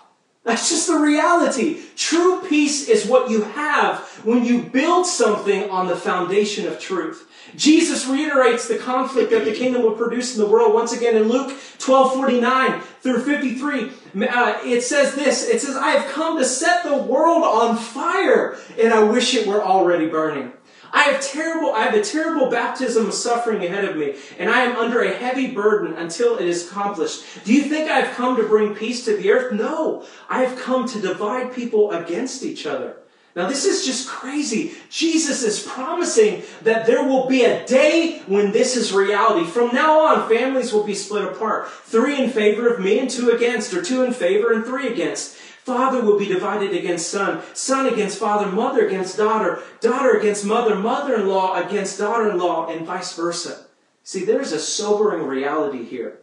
That's 0.44 0.70
just 0.70 0.88
the 0.88 0.98
reality. 0.98 1.82
True 1.96 2.42
peace 2.42 2.90
is 2.90 3.06
what 3.06 3.30
you 3.30 3.44
have 3.44 4.00
when 4.24 4.44
you 4.44 4.64
build 4.64 5.06
something 5.06 5.70
on 5.70 5.88
the 5.88 5.96
foundation 5.96 6.68
of 6.68 6.80
truth. 6.80 7.28
Jesus 7.56 8.08
reiterates 8.08 8.68
the 8.68 8.78
conflict 8.78 9.30
that 9.32 9.46
the 9.46 9.54
kingdom 9.54 9.84
will 9.84 9.92
produce 9.92 10.36
in 10.36 10.42
the 10.42 10.50
world 10.50 10.74
once 10.74 10.94
again 10.94 11.16
in 11.16 11.28
Luke 11.28 11.56
12 11.78 12.14
49 12.14 12.82
through 13.02 13.24
53. 13.24 13.92
Uh, 14.28 14.60
it 14.64 14.82
says 14.82 15.14
this 15.16 15.48
It 15.48 15.62
says, 15.62 15.76
I 15.76 15.92
have 15.92 16.12
come 16.12 16.38
to 16.40 16.46
set 16.46 16.84
the 16.84 16.98
world 16.98 17.44
on 17.44 17.78
fire, 17.78 18.58
and 18.80 18.94
I 18.94 19.04
wish 19.04 19.36
it 19.36 19.48
were 19.48 19.64
already 19.64 20.08
burning. 20.08 20.54
I 20.94 21.04
have 21.04 21.22
terrible, 21.22 21.72
I 21.72 21.84
have 21.84 21.94
a 21.94 22.04
terrible 22.04 22.50
baptism 22.50 23.08
of 23.08 23.14
suffering 23.14 23.64
ahead 23.64 23.86
of 23.86 23.96
me, 23.96 24.16
and 24.38 24.50
I 24.50 24.62
am 24.62 24.76
under 24.76 25.02
a 25.02 25.14
heavy 25.14 25.48
burden 25.48 25.94
until 25.94 26.38
it 26.38 26.48
is 26.48 26.70
accomplished. 26.70 27.24
Do 27.46 27.54
you 27.54 27.64
think 27.64 27.90
I 27.90 28.00
have 28.02 28.16
come 28.16 28.36
to 28.38 28.48
bring 28.48 28.76
peace 28.76 29.06
to 29.06 29.16
the 29.16 29.32
earth? 29.32 29.54
No. 29.54 30.06
I 30.30 30.44
have 30.44 30.60
come 30.60 30.88
to 30.90 31.02
divide 31.02 31.54
people 31.54 31.92
against 31.92 32.44
each 32.44 32.66
other. 32.66 32.98
Now, 33.34 33.48
this 33.48 33.64
is 33.64 33.86
just 33.86 34.10
crazy. 34.10 34.74
Jesus 34.90 35.42
is 35.42 35.66
promising 35.66 36.44
that 36.64 36.86
there 36.86 37.08
will 37.08 37.30
be 37.30 37.46
a 37.46 37.66
day 37.66 38.22
when 38.28 38.52
this 38.52 38.76
is 38.76 38.92
reality. 38.92 39.46
From 39.46 39.74
now 39.74 40.02
on, 40.02 40.28
families 40.28 40.74
will 40.74 40.84
be 40.84 40.94
split 40.94 41.24
apart. 41.24 41.70
Three 41.70 42.22
in 42.22 42.30
favor 42.30 42.68
of 42.68 42.82
me 42.82 43.00
and 43.00 43.10
two 43.10 43.30
against, 43.30 43.74
or 43.74 43.82
two 43.82 44.04
in 44.04 44.12
favor 44.12 44.52
and 44.52 44.66
three 44.66 44.88
against. 44.88 45.38
Father 45.64 46.02
will 46.02 46.18
be 46.18 46.26
divided 46.26 46.74
against 46.74 47.12
son, 47.12 47.44
son 47.54 47.86
against 47.86 48.18
father, 48.18 48.52
mother 48.52 48.88
against 48.88 49.18
daughter, 49.18 49.62
daughter 49.80 50.18
against 50.18 50.44
mother, 50.44 50.74
mother 50.74 51.14
in 51.14 51.28
law 51.28 51.56
against 51.56 52.00
daughter 52.00 52.32
in 52.32 52.40
law, 52.40 52.68
and 52.68 52.84
vice 52.84 53.16
versa. 53.16 53.66
See, 54.04 54.26
there's 54.26 54.52
a 54.52 54.60
sobering 54.60 55.28
reality 55.28 55.86
here 55.86 56.18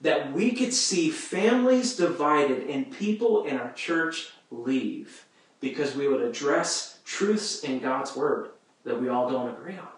that 0.00 0.32
we 0.32 0.52
could 0.52 0.72
see 0.72 1.10
families 1.10 1.96
divided 1.96 2.70
and 2.70 2.96
people 2.96 3.44
in 3.46 3.58
our 3.58 3.72
church 3.72 4.30
leave 4.52 5.26
because 5.58 5.96
we 5.96 6.06
would 6.06 6.22
address 6.22 7.00
truths 7.04 7.64
in 7.64 7.80
God's 7.80 8.14
Word 8.14 8.50
that 8.84 9.00
we 9.00 9.08
all 9.08 9.28
don't 9.28 9.50
agree 9.50 9.76
on. 9.76 9.88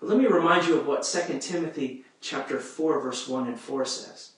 But 0.00 0.08
let 0.08 0.18
me 0.18 0.26
remind 0.26 0.66
you 0.66 0.78
of 0.78 0.86
what 0.86 1.02
2 1.02 1.40
Timothy 1.40 2.04
chapter 2.22 2.58
4 2.58 3.00
verse 3.02 3.28
1 3.28 3.48
and 3.48 3.60
4 3.60 3.84
says. 3.84 4.30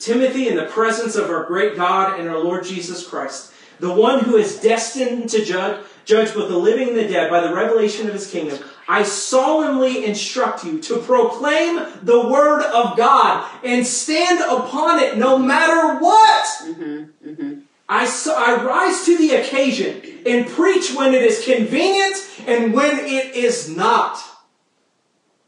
Timothy, 0.00 0.48
in 0.48 0.56
the 0.56 0.64
presence 0.64 1.14
of 1.14 1.28
our 1.28 1.44
great 1.44 1.76
God 1.76 2.18
and 2.18 2.28
our 2.28 2.38
Lord 2.38 2.64
Jesus 2.64 3.06
Christ, 3.06 3.52
the 3.80 3.92
one 3.92 4.24
who 4.24 4.36
is 4.36 4.58
destined 4.58 5.28
to 5.28 5.44
judge, 5.44 5.84
judge 6.06 6.34
both 6.34 6.48
the 6.48 6.56
living 6.56 6.88
and 6.88 6.96
the 6.96 7.06
dead 7.06 7.30
by 7.30 7.40
the 7.40 7.54
revelation 7.54 8.08
of 8.08 8.14
his 8.14 8.30
kingdom, 8.30 8.58
I 8.88 9.02
solemnly 9.02 10.06
instruct 10.06 10.64
you 10.64 10.80
to 10.80 10.96
proclaim 11.00 11.86
the 12.02 12.26
word 12.26 12.62
of 12.62 12.96
God 12.96 13.48
and 13.62 13.86
stand 13.86 14.40
upon 14.40 15.00
it 15.00 15.18
no 15.18 15.38
matter 15.38 16.00
what. 16.00 16.46
Mm-hmm, 16.64 17.28
mm-hmm. 17.28 17.60
I, 17.86 18.06
I 18.36 18.64
rise 18.64 19.04
to 19.04 19.18
the 19.18 19.34
occasion 19.34 20.02
and 20.24 20.48
preach 20.48 20.94
when 20.94 21.12
it 21.12 21.22
is 21.22 21.44
convenient 21.44 22.16
and 22.46 22.72
when 22.72 23.00
it 23.00 23.34
is 23.34 23.68
not. 23.68 24.18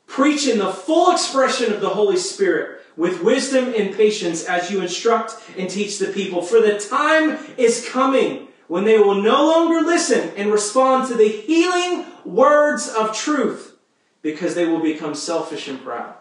Preach 0.06 0.46
in 0.46 0.58
the 0.58 0.72
full 0.72 1.10
expression 1.10 1.72
of 1.72 1.80
the 1.80 1.88
Holy 1.88 2.18
Spirit 2.18 2.81
with 2.96 3.22
wisdom 3.22 3.72
and 3.76 3.94
patience 3.94 4.44
as 4.44 4.70
you 4.70 4.80
instruct 4.80 5.36
and 5.56 5.68
teach 5.68 5.98
the 5.98 6.06
people. 6.06 6.42
For 6.42 6.60
the 6.60 6.78
time 6.78 7.38
is 7.56 7.88
coming 7.88 8.48
when 8.68 8.84
they 8.84 8.98
will 8.98 9.14
no 9.14 9.46
longer 9.46 9.80
listen 9.80 10.30
and 10.36 10.52
respond 10.52 11.08
to 11.08 11.14
the 11.14 11.28
healing 11.28 12.06
words 12.24 12.88
of 12.88 13.16
truth 13.16 13.76
because 14.22 14.54
they 14.54 14.66
will 14.66 14.80
become 14.80 15.14
selfish 15.14 15.68
and 15.68 15.82
proud. 15.82 16.14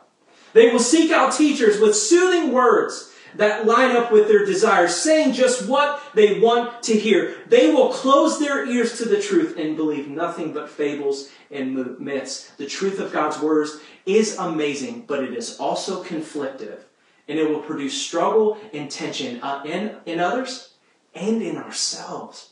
They 0.53 0.71
will 0.71 0.79
seek 0.79 1.11
out 1.11 1.33
teachers 1.33 1.79
with 1.79 1.95
soothing 1.95 2.51
words 2.51 3.10
that 3.35 3.65
line 3.65 3.95
up 3.95 4.11
with 4.11 4.27
their 4.27 4.45
desires, 4.45 4.95
saying 4.95 5.33
just 5.33 5.67
what 5.67 6.01
they 6.13 6.39
want 6.39 6.83
to 6.83 6.97
hear. 6.97 7.37
They 7.47 7.71
will 7.73 7.89
close 7.89 8.39
their 8.39 8.65
ears 8.65 8.97
to 8.97 9.05
the 9.05 9.21
truth 9.21 9.57
and 9.57 9.75
believe 9.75 10.07
nothing 10.07 10.53
but 10.53 10.69
fables 10.69 11.29
and 11.49 11.99
myths. 11.99 12.51
The 12.57 12.65
truth 12.65 12.99
of 12.99 13.11
God's 13.11 13.39
words 13.39 13.79
is 14.05 14.37
amazing, 14.37 15.05
but 15.07 15.23
it 15.23 15.33
is 15.33 15.57
also 15.57 16.03
conflictive. 16.03 16.79
And 17.27 17.39
it 17.39 17.49
will 17.49 17.61
produce 17.61 18.01
struggle 18.01 18.57
and 18.73 18.89
tension 18.89 19.41
uh, 19.41 19.63
in, 19.65 19.95
in 20.05 20.19
others 20.19 20.73
and 21.13 21.41
in 21.41 21.57
ourselves 21.57 22.49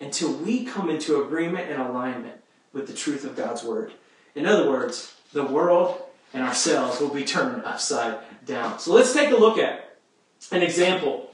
until 0.00 0.32
we 0.32 0.64
come 0.64 0.88
into 0.88 1.22
agreement 1.22 1.70
and 1.70 1.80
alignment 1.80 2.40
with 2.72 2.86
the 2.86 2.94
truth 2.94 3.24
of 3.24 3.36
God's 3.36 3.62
word. 3.62 3.92
In 4.34 4.46
other 4.46 4.68
words, 4.70 5.14
the 5.32 5.44
world 5.44 6.02
and 6.32 6.42
ourselves 6.42 7.00
will 7.00 7.12
be 7.12 7.24
turned 7.24 7.64
upside 7.64 8.18
down. 8.46 8.78
So 8.78 8.94
let's 8.94 9.12
take 9.12 9.30
a 9.30 9.36
look 9.36 9.58
at 9.58 9.89
an 10.52 10.62
example 10.62 11.30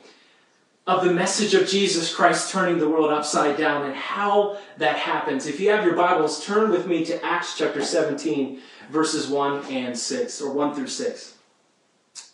of 0.86 1.04
the 1.04 1.12
message 1.12 1.54
of 1.54 1.66
Jesus 1.66 2.14
Christ 2.14 2.52
turning 2.52 2.78
the 2.78 2.88
world 2.88 3.10
upside 3.10 3.56
down 3.56 3.86
and 3.86 3.94
how 3.94 4.58
that 4.76 4.96
happens. 4.96 5.46
If 5.46 5.58
you 5.58 5.70
have 5.70 5.84
your 5.84 5.96
Bibles, 5.96 6.44
turn 6.44 6.70
with 6.70 6.86
me 6.86 7.04
to 7.06 7.24
Acts 7.24 7.58
chapter 7.58 7.82
17, 7.82 8.60
verses 8.90 9.26
1 9.28 9.64
and 9.66 9.98
6, 9.98 10.40
or 10.42 10.52
1 10.52 10.74
through 10.74 10.86
6. 10.86 11.34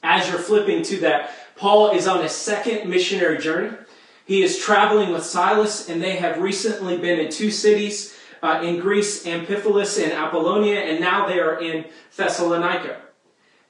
As 0.03 0.29
you're 0.29 0.39
flipping 0.39 0.83
to 0.85 0.99
that, 1.01 1.31
Paul 1.57 1.93
is 1.93 2.07
on 2.07 2.25
a 2.25 2.29
second 2.29 2.91
missionary 2.91 3.39
journey. 3.39 3.75
He 4.27 4.43
is 4.43 4.59
traveling 4.59 5.13
with 5.13 5.25
Silas, 5.25 5.89
and 5.89 6.03
they 6.03 6.17
have 6.17 6.39
recently 6.39 6.99
been 6.99 7.21
in 7.21 7.31
two 7.31 7.51
cities 7.51 8.15
uh, 8.43 8.61
in 8.63 8.81
Greece, 8.81 9.25
Amphipolis 9.25 10.03
and 10.03 10.13
Apollonia, 10.13 10.81
and 10.81 11.01
now 11.01 11.27
they 11.27 11.39
are 11.39 11.61
in 11.61 11.87
Thessalonica. 12.17 13.01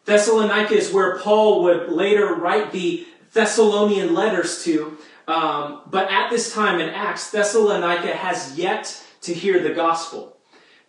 Thessalonica 0.05 0.75
is 0.75 0.93
where 0.93 1.19
Paul 1.19 1.63
would 1.65 1.91
later 1.91 2.35
write 2.35 2.73
the 2.73 3.07
Thessalonian 3.33 4.15
letters 4.15 4.65
to. 4.65 4.99
Um, 5.29 5.83
but 5.87 6.11
at 6.11 6.31
this 6.31 6.53
time 6.53 6.81
in 6.81 6.89
Acts, 6.89 7.31
Thessalonica 7.31 8.15
has 8.15 8.59
yet 8.59 9.03
to 9.23 9.33
hear 9.33 9.63
the 9.63 9.73
gospel. 9.75 10.37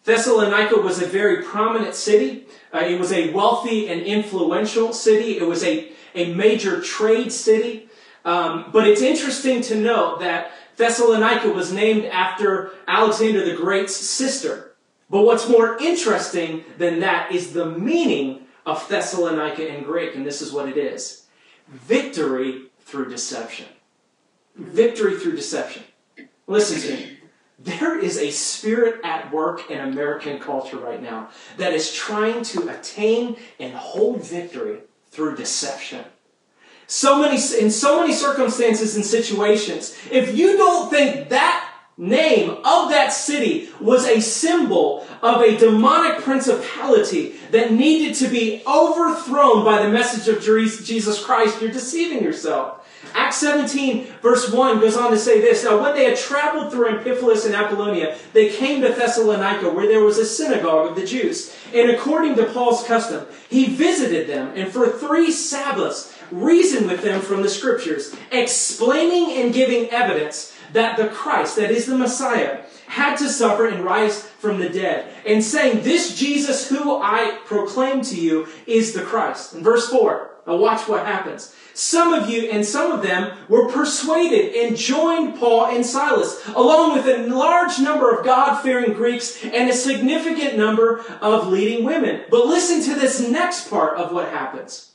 Thessalonica 0.04 0.76
was 0.76 1.02
a 1.02 1.06
very 1.06 1.44
prominent 1.44 1.96
city. 1.96 2.48
Uh, 2.74 2.80
it 2.80 3.00
was 3.00 3.12
a 3.12 3.32
wealthy 3.32 3.88
and 3.88 4.02
influential 4.02 4.92
city. 4.92 5.38
It 5.38 5.48
was 5.48 5.64
a, 5.64 5.92
a 6.16 6.34
major 6.34 6.82
trade 6.82 7.32
city. 7.32 7.88
Um, 8.26 8.70
but 8.72 8.88
it's 8.88 9.02
interesting 9.02 9.62
to 9.62 9.76
note 9.76 10.20
that 10.20 10.52
Thessalonica 10.76 11.50
was 11.50 11.72
named 11.72 12.06
after 12.06 12.72
Alexander 12.88 13.46
the 13.46 13.56
Great's 13.56 13.96
sister. 13.96 14.76
But 15.10 15.24
what's 15.24 15.48
more 15.48 15.78
interesting 15.78 16.64
than 16.78 17.00
that 17.02 17.32
is 17.32 17.54
the 17.54 17.66
meaning 17.66 18.43
of 18.66 18.88
Thessalonica 18.88 19.68
in 19.68 19.84
Greek, 19.84 20.16
and 20.16 20.26
this 20.26 20.42
is 20.42 20.52
what 20.52 20.70
it 20.70 20.78
is 20.78 21.26
victory 21.68 22.64
through 22.82 23.10
deception. 23.10 23.66
Victory 24.56 25.18
through 25.18 25.36
deception. 25.36 25.84
Listen 26.48 26.82
to 26.82 26.96
me. 26.96 27.18
There 27.60 27.98
is 27.98 28.18
a 28.18 28.32
spirit 28.32 29.00
at 29.04 29.32
work 29.32 29.72
in 29.72 29.80
American 29.80 30.40
culture 30.40 30.78
right 30.78 31.02
now 31.02 31.30
that 31.58 31.74
is 31.74 31.94
trying 31.94 32.44
to 32.46 32.68
attain 32.68 33.38
and 33.60 33.74
hold 33.74 34.24
victory 34.24 34.80
through 35.08 35.38
deception. 35.38 36.04
So 36.88 37.22
many, 37.22 37.38
in 37.60 37.72
so 37.72 38.02
many 38.02 38.14
circumstances 38.14 38.96
and 38.96 39.06
situations, 39.06 39.98
if 40.12 40.36
you 40.38 40.58
don't 40.58 40.90
think 40.90 41.30
that 41.30 41.70
name 41.98 42.50
of 42.50 42.90
that 42.90 43.14
city 43.14 43.70
was 43.80 44.06
a 44.06 44.20
symbol 44.20 45.08
of 45.24 45.42
a 45.42 45.58
demonic 45.58 46.22
principality 46.22 47.36
that 47.52 47.72
needed 47.72 48.14
to 48.14 48.28
be 48.28 48.62
overthrown 48.68 49.64
by 49.64 49.82
the 49.82 49.90
message 49.90 50.28
of 50.28 50.44
Jesus 50.44 51.24
Christ, 51.24 51.62
you're 51.62 51.72
deceiving 51.72 52.22
yourself. 52.22 52.82
Acts 53.16 53.38
17, 53.38 54.08
verse 54.22 54.52
1 54.52 54.80
goes 54.80 54.98
on 54.98 55.12
to 55.12 55.18
say 55.18 55.40
this. 55.40 55.64
Now, 55.64 55.82
when 55.82 55.96
they 55.96 56.06
had 56.06 56.18
traveled 56.18 56.72
through 56.72 56.88
Amphipolis 56.88 57.46
and 57.46 57.56
Apollonia, 57.56 58.18
they 58.34 58.50
came 58.50 58.82
to 58.82 58.90
Thessalonica, 58.90 59.70
where 59.70 59.88
there 59.88 60.04
was 60.04 60.18
a 60.18 60.26
synagogue 60.26 60.90
of 60.90 60.96
the 60.96 61.06
Jews. 61.06 61.56
And 61.74 61.92
according 61.92 62.36
to 62.36 62.46
Paul's 62.48 62.84
custom, 62.84 63.26
he 63.50 63.76
visited 63.76 64.28
them, 64.28 64.52
and 64.56 64.72
for 64.72 64.88
three 64.88 65.32
Sabbaths 65.32 66.18
reasoned 66.32 66.90
with 66.90 67.02
them 67.02 67.22
from 67.22 67.44
the 67.44 67.50
Scriptures, 67.50 68.16
explaining 68.32 69.42
and 69.42 69.54
giving 69.54 69.90
evidence 69.90 70.54
that 70.74 70.98
the 70.98 71.08
Christ, 71.08 71.56
that 71.56 71.72
is 71.72 71.86
the 71.86 71.98
Messiah, 71.98 72.64
had 72.88 73.16
to 73.18 73.30
suffer 73.30 73.66
and 73.66 73.84
rise 73.84 74.24
from 74.24 74.60
the 74.60 74.70
dead, 74.70 75.12
and 75.26 75.44
saying, 75.44 75.84
This 75.84 76.18
Jesus 76.18 76.68
who 76.70 77.02
I 77.02 77.40
proclaim 77.46 78.02
to 78.04 78.20
you 78.20 78.48
is 78.68 78.94
the 78.94 79.04
Christ. 79.04 79.54
In 79.54 79.64
verse 79.64 79.88
4, 79.90 80.32
now 80.46 80.58
watch 80.58 80.88
what 80.88 81.06
happens. 81.06 81.56
Some 81.74 82.14
of 82.14 82.30
you 82.30 82.52
and 82.52 82.64
some 82.64 82.92
of 82.92 83.02
them 83.02 83.36
were 83.50 83.72
persuaded 83.72 84.54
and 84.54 84.78
joined 84.78 85.40
Paul 85.40 85.68
and 85.68 85.84
Silas, 85.84 86.46
along 86.50 86.94
with 86.94 87.08
a 87.08 87.28
large 87.34 87.80
number 87.80 88.14
of 88.14 88.26
God-fearing 88.26 88.94
Greeks 88.94 89.44
and 89.44 89.70
a 89.70 89.74
significant 89.74 90.56
number 90.56 91.00
of 91.22 91.48
leading 91.48 91.84
women. 91.84 92.26
But 92.30 92.46
listen 92.46 92.84
to 92.94 93.00
this 93.00 93.28
next 93.28 93.70
part 93.70 93.98
of 93.98 94.12
what 94.12 94.30
happens. 94.30 94.92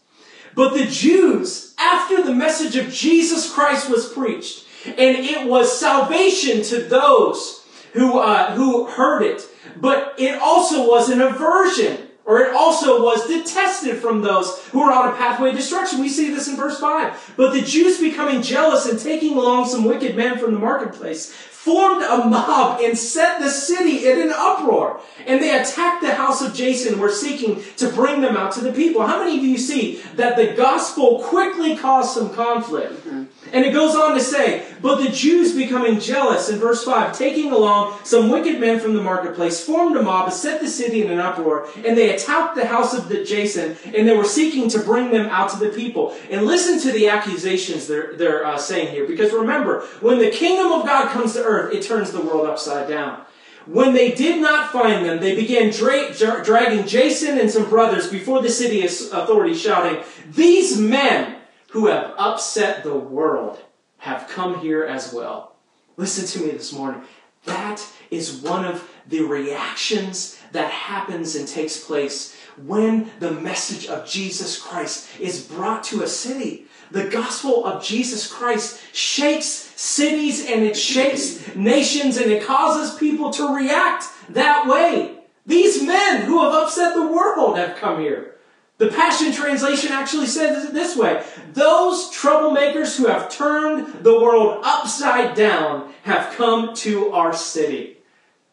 But 0.54 0.74
the 0.74 0.86
Jews, 0.86 1.74
after 1.78 2.22
the 2.22 2.34
message 2.34 2.76
of 2.76 2.92
Jesus 2.92 3.52
Christ 3.52 3.90
was 3.90 4.12
preached, 4.12 4.66
and 4.86 5.16
it 5.16 5.48
was 5.48 5.78
salvation 5.78 6.62
to 6.64 6.82
those 6.82 7.64
who, 7.92 8.18
uh, 8.18 8.52
who 8.52 8.86
heard 8.86 9.22
it, 9.22 9.46
but 9.76 10.14
it 10.18 10.38
also 10.40 10.88
was 10.88 11.10
an 11.10 11.20
aversion 11.20 12.08
or 12.28 12.40
it 12.42 12.54
also 12.54 13.02
was 13.02 13.26
detested 13.26 13.96
from 13.96 14.20
those 14.20 14.62
who 14.66 14.80
were 14.80 14.92
on 14.92 15.08
a 15.08 15.16
pathway 15.16 15.48
of 15.48 15.56
destruction. 15.56 15.98
We 15.98 16.10
see 16.10 16.28
this 16.28 16.46
in 16.46 16.56
verse 16.56 16.78
5. 16.78 17.34
But 17.38 17.54
the 17.54 17.62
Jews 17.62 17.98
becoming 17.98 18.42
jealous 18.42 18.84
and 18.84 18.98
taking 18.98 19.38
along 19.38 19.66
some 19.66 19.84
wicked 19.84 20.14
men 20.14 20.38
from 20.38 20.52
the 20.52 20.60
marketplace, 20.60 21.34
formed 21.68 22.02
a 22.02 22.24
mob 22.24 22.80
and 22.80 22.96
set 22.96 23.40
the 23.40 23.50
city 23.50 24.08
in 24.08 24.18
an 24.22 24.30
uproar. 24.30 25.00
And 25.26 25.42
they 25.42 25.54
attacked 25.54 26.00
the 26.02 26.14
house 26.14 26.40
of 26.40 26.54
Jason, 26.54 26.98
were 26.98 27.12
seeking 27.12 27.62
to 27.76 27.90
bring 27.90 28.22
them 28.22 28.38
out 28.38 28.52
to 28.52 28.62
the 28.62 28.72
people. 28.72 29.06
How 29.06 29.18
many 29.18 29.36
of 29.36 29.44
you 29.44 29.58
see 29.58 30.00
that 30.14 30.36
the 30.36 30.54
gospel 30.54 31.22
quickly 31.22 31.76
caused 31.76 32.14
some 32.14 32.32
conflict? 32.32 32.94
Mm-hmm. 32.94 33.24
And 33.52 33.64
it 33.64 33.72
goes 33.72 33.94
on 33.94 34.14
to 34.14 34.20
say, 34.20 34.66
but 34.80 35.02
the 35.02 35.10
Jews 35.10 35.54
becoming 35.54 36.00
jealous 36.00 36.48
in 36.48 36.58
verse 36.58 36.84
5, 36.84 37.16
taking 37.16 37.52
along 37.52 37.98
some 38.04 38.30
wicked 38.30 38.60
men 38.60 38.78
from 38.78 38.94
the 38.94 39.02
marketplace, 39.02 39.64
formed 39.64 39.96
a 39.96 40.02
mob, 40.02 40.26
and 40.26 40.34
set 40.34 40.60
the 40.60 40.68
city 40.68 41.02
in 41.02 41.10
an 41.10 41.18
uproar, 41.18 41.68
and 41.76 41.96
they 41.96 42.14
attacked 42.14 42.56
the 42.56 42.66
house 42.66 42.94
of 42.94 43.08
the 43.08 43.24
Jason, 43.24 43.76
and 43.84 44.06
they 44.06 44.16
were 44.16 44.24
seeking 44.24 44.68
to 44.70 44.78
bring 44.78 45.10
them 45.10 45.26
out 45.26 45.50
to 45.50 45.58
the 45.58 45.70
people. 45.70 46.16
And 46.30 46.46
listen 46.46 46.80
to 46.80 46.92
the 46.92 47.08
accusations 47.08 47.86
they're, 47.86 48.14
they're 48.14 48.44
uh, 48.44 48.58
saying 48.58 48.92
here, 48.92 49.06
because 49.06 49.32
remember, 49.32 49.82
when 50.00 50.18
the 50.18 50.30
kingdom 50.30 50.72
of 50.72 50.86
God 50.86 51.08
comes 51.08 51.34
to 51.34 51.42
earth, 51.42 51.57
it 51.66 51.82
turns 51.82 52.12
the 52.12 52.20
world 52.20 52.46
upside 52.46 52.88
down. 52.88 53.22
When 53.66 53.92
they 53.92 54.12
did 54.12 54.40
not 54.40 54.72
find 54.72 55.04
them, 55.04 55.20
they 55.20 55.36
began 55.36 55.70
dra- 55.70 56.14
dra- 56.14 56.42
dragging 56.42 56.86
Jason 56.86 57.38
and 57.38 57.50
some 57.50 57.68
brothers 57.68 58.08
before 58.08 58.40
the 58.40 58.48
city 58.48 58.82
authorities, 58.82 59.60
shouting, 59.60 60.02
These 60.30 60.78
men 60.78 61.36
who 61.70 61.86
have 61.88 62.14
upset 62.16 62.82
the 62.82 62.96
world 62.96 63.58
have 63.98 64.28
come 64.28 64.60
here 64.60 64.84
as 64.84 65.12
well. 65.12 65.56
Listen 65.98 66.26
to 66.26 66.46
me 66.46 66.52
this 66.52 66.72
morning. 66.72 67.02
That 67.44 67.84
is 68.10 68.40
one 68.40 68.64
of 68.64 68.88
the 69.06 69.20
reactions 69.20 70.40
that 70.52 70.70
happens 70.70 71.34
and 71.34 71.46
takes 71.46 71.84
place 71.84 72.36
when 72.56 73.10
the 73.20 73.32
message 73.32 73.86
of 73.86 74.08
Jesus 74.08 74.60
Christ 74.60 75.08
is 75.20 75.44
brought 75.44 75.84
to 75.84 76.02
a 76.02 76.08
city. 76.08 76.67
The 76.90 77.04
gospel 77.04 77.64
of 77.66 77.84
Jesus 77.84 78.30
Christ 78.32 78.80
shakes 78.94 79.46
cities 79.46 80.46
and 80.46 80.62
it 80.64 80.76
shakes 80.76 81.54
nations 81.54 82.16
and 82.16 82.30
it 82.30 82.44
causes 82.44 82.98
people 82.98 83.30
to 83.32 83.54
react 83.54 84.06
that 84.30 84.66
way. 84.66 85.18
These 85.46 85.82
men 85.82 86.22
who 86.22 86.42
have 86.42 86.54
upset 86.54 86.94
the 86.94 87.06
world 87.06 87.56
have 87.56 87.76
come 87.76 88.00
here. 88.00 88.34
The 88.78 88.88
Passion 88.88 89.32
Translation 89.32 89.90
actually 89.90 90.26
says 90.26 90.66
it 90.66 90.72
this 90.72 90.96
way 90.96 91.24
Those 91.52 92.10
troublemakers 92.14 92.96
who 92.96 93.06
have 93.06 93.28
turned 93.28 94.04
the 94.04 94.20
world 94.20 94.60
upside 94.64 95.34
down 95.34 95.92
have 96.04 96.34
come 96.36 96.74
to 96.76 97.10
our 97.10 97.32
city. 97.32 97.98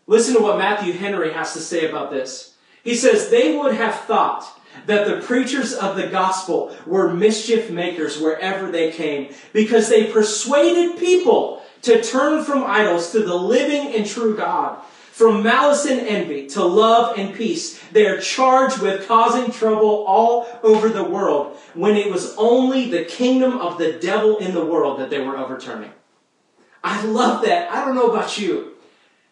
Listen 0.08 0.36
to 0.36 0.42
what 0.42 0.58
Matthew 0.58 0.94
Henry 0.94 1.32
has 1.34 1.54
to 1.54 1.60
say 1.60 1.88
about 1.88 2.12
this. 2.12 2.56
He 2.84 2.96
says, 2.96 3.30
They 3.30 3.56
would 3.58 3.76
have 3.76 3.96
thought 4.02 4.55
that 4.86 5.08
the 5.08 5.26
preachers 5.26 5.74
of 5.74 5.96
the 5.96 6.08
gospel 6.08 6.76
were 6.86 7.14
mischief 7.14 7.70
makers 7.70 8.20
wherever 8.20 8.72
they 8.72 8.92
came 8.92 9.34
because 9.54 9.90
they 9.90 10.12
persuaded 10.12 10.98
people 10.98 11.62
to 11.82 12.02
turn 12.02 12.44
from 12.44 12.64
idols 12.64 13.12
to 13.12 13.20
the 13.20 13.36
living 13.36 13.96
and 13.96 14.06
true 14.06 14.36
God. 14.36 14.82
From 15.12 15.44
malice 15.44 15.86
and 15.86 16.02
envy 16.02 16.48
to 16.48 16.66
love 16.66 17.18
and 17.18 17.34
peace, 17.34 17.82
they 17.94 18.06
are 18.06 18.20
charged 18.20 18.82
with 18.82 19.08
causing 19.08 19.50
trouble 19.50 20.04
all 20.06 20.46
over 20.62 20.90
the 20.90 21.06
world 21.06 21.56
when 21.74 21.96
it 21.96 22.12
was 22.12 22.36
only 22.36 22.90
the 22.90 23.06
kingdom 23.06 23.60
of 23.60 23.78
the 23.78 23.94
devil 23.94 24.38
in 24.40 24.54
the 24.54 24.66
world 24.66 25.00
that 25.00 25.10
they 25.10 25.20
were 25.20 25.38
overturning. 25.38 25.92
I 26.84 27.06
love 27.06 27.46
that. 27.46 27.72
I 27.72 27.86
don't 27.86 27.96
know 27.96 28.08
about 28.08 28.38
you, 28.38 28.74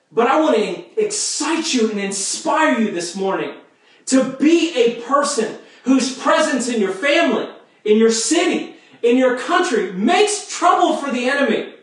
but 0.10 0.28
I 0.28 0.40
want 0.40 0.56
to 0.56 1.04
excite 1.06 1.74
you 1.74 1.92
and 1.92 2.00
inspire 2.00 2.80
you 2.80 2.92
this 2.92 3.16
morning 3.16 3.54
to 4.08 4.34
be 4.34 4.74
a 4.76 5.02
person 5.02 5.60
whose 5.84 6.18
presence 6.18 6.70
in 6.70 6.80
your 6.80 6.92
family, 6.92 7.48
in 7.84 7.98
your 7.98 8.12
city, 8.12 8.76
in 9.02 9.18
your 9.18 9.38
country 9.38 9.92
makes 9.92 10.50
trouble 10.50 10.98
for 10.98 11.12
the 11.12 11.28
enemy. 11.28 11.74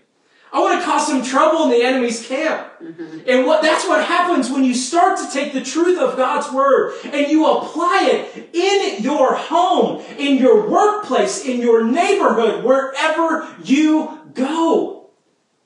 I 0.52 0.58
want 0.58 0.80
to 0.80 0.84
cause 0.84 1.06
some 1.06 1.22
trouble 1.22 1.64
in 1.64 1.70
the 1.70 1.84
enemy's 1.84 2.26
camp. 2.26 2.66
Mm-hmm. 2.82 3.20
And 3.28 3.46
what 3.46 3.62
that's 3.62 3.86
what 3.86 4.04
happens 4.04 4.50
when 4.50 4.64
you 4.64 4.74
start 4.74 5.18
to 5.18 5.30
take 5.30 5.52
the 5.52 5.62
truth 5.62 6.00
of 6.00 6.16
God's 6.16 6.52
word 6.52 6.94
and 7.04 7.30
you 7.30 7.46
apply 7.46 8.08
it 8.12 8.48
in 8.52 9.02
your 9.02 9.34
home, 9.34 10.02
in 10.18 10.38
your 10.38 10.68
workplace, 10.68 11.44
in 11.44 11.60
your 11.60 11.84
neighborhood, 11.84 12.64
wherever 12.64 13.48
you 13.62 14.18
go. 14.34 15.10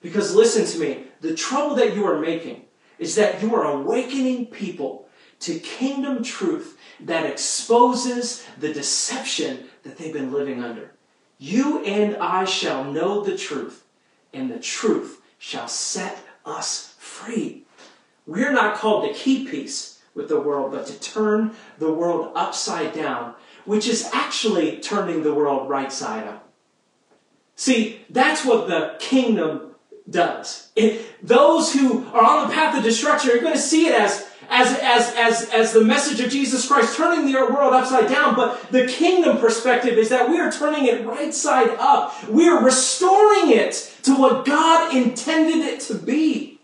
Because 0.02 0.34
listen 0.34 0.66
to 0.66 0.78
me, 0.78 1.04
the 1.22 1.34
trouble 1.34 1.76
that 1.76 1.94
you 1.94 2.04
are 2.06 2.18
making 2.18 2.66
is 2.98 3.14
that 3.14 3.42
you 3.42 3.54
are 3.54 3.64
awakening 3.64 4.46
people 4.46 5.03
to 5.44 5.58
kingdom 5.58 6.22
truth 6.22 6.78
that 7.00 7.26
exposes 7.26 8.44
the 8.58 8.72
deception 8.72 9.64
that 9.82 9.98
they've 9.98 10.12
been 10.12 10.32
living 10.32 10.62
under. 10.62 10.92
You 11.38 11.84
and 11.84 12.16
I 12.16 12.44
shall 12.44 12.84
know 12.84 13.22
the 13.22 13.36
truth 13.36 13.84
and 14.32 14.50
the 14.50 14.58
truth 14.58 15.20
shall 15.38 15.68
set 15.68 16.18
us 16.46 16.94
free. 16.98 17.64
We're 18.26 18.52
not 18.52 18.76
called 18.76 19.06
to 19.06 19.14
keep 19.14 19.50
peace 19.50 20.00
with 20.14 20.28
the 20.28 20.40
world, 20.40 20.72
but 20.72 20.86
to 20.86 20.98
turn 20.98 21.52
the 21.78 21.92
world 21.92 22.32
upside 22.34 22.94
down, 22.94 23.34
which 23.66 23.86
is 23.86 24.08
actually 24.12 24.78
turning 24.80 25.22
the 25.22 25.34
world 25.34 25.68
right 25.68 25.92
side 25.92 26.26
up. 26.26 26.48
See, 27.56 28.00
that's 28.08 28.44
what 28.44 28.68
the 28.68 28.96
kingdom 28.98 29.74
does. 30.08 30.70
Those 31.22 31.72
who 31.72 32.06
are 32.12 32.22
on 32.22 32.48
the 32.48 32.54
path 32.54 32.76
of 32.76 32.82
destruction 32.82 33.30
are 33.30 33.40
going 33.40 33.54
to 33.54 33.58
see 33.58 33.86
it 33.86 33.94
as 33.94 34.26
as, 34.48 34.78
as, 34.82 35.14
as, 35.16 35.50
as 35.50 35.72
the 35.72 35.84
message 35.84 36.20
of 36.20 36.30
Jesus 36.30 36.66
Christ, 36.66 36.96
turning 36.96 37.26
the 37.26 37.32
world 37.32 37.74
upside 37.74 38.08
down. 38.08 38.34
But 38.34 38.70
the 38.70 38.86
kingdom 38.86 39.38
perspective 39.38 39.98
is 39.98 40.08
that 40.08 40.28
we 40.28 40.38
are 40.40 40.50
turning 40.50 40.86
it 40.86 41.04
right 41.06 41.32
side 41.32 41.70
up. 41.78 42.28
We 42.28 42.48
are 42.48 42.62
restoring 42.62 43.50
it 43.50 43.96
to 44.02 44.14
what 44.14 44.44
God 44.44 44.94
intended 44.94 45.64
it 45.64 45.80
to 45.80 45.94
be. 45.94 46.60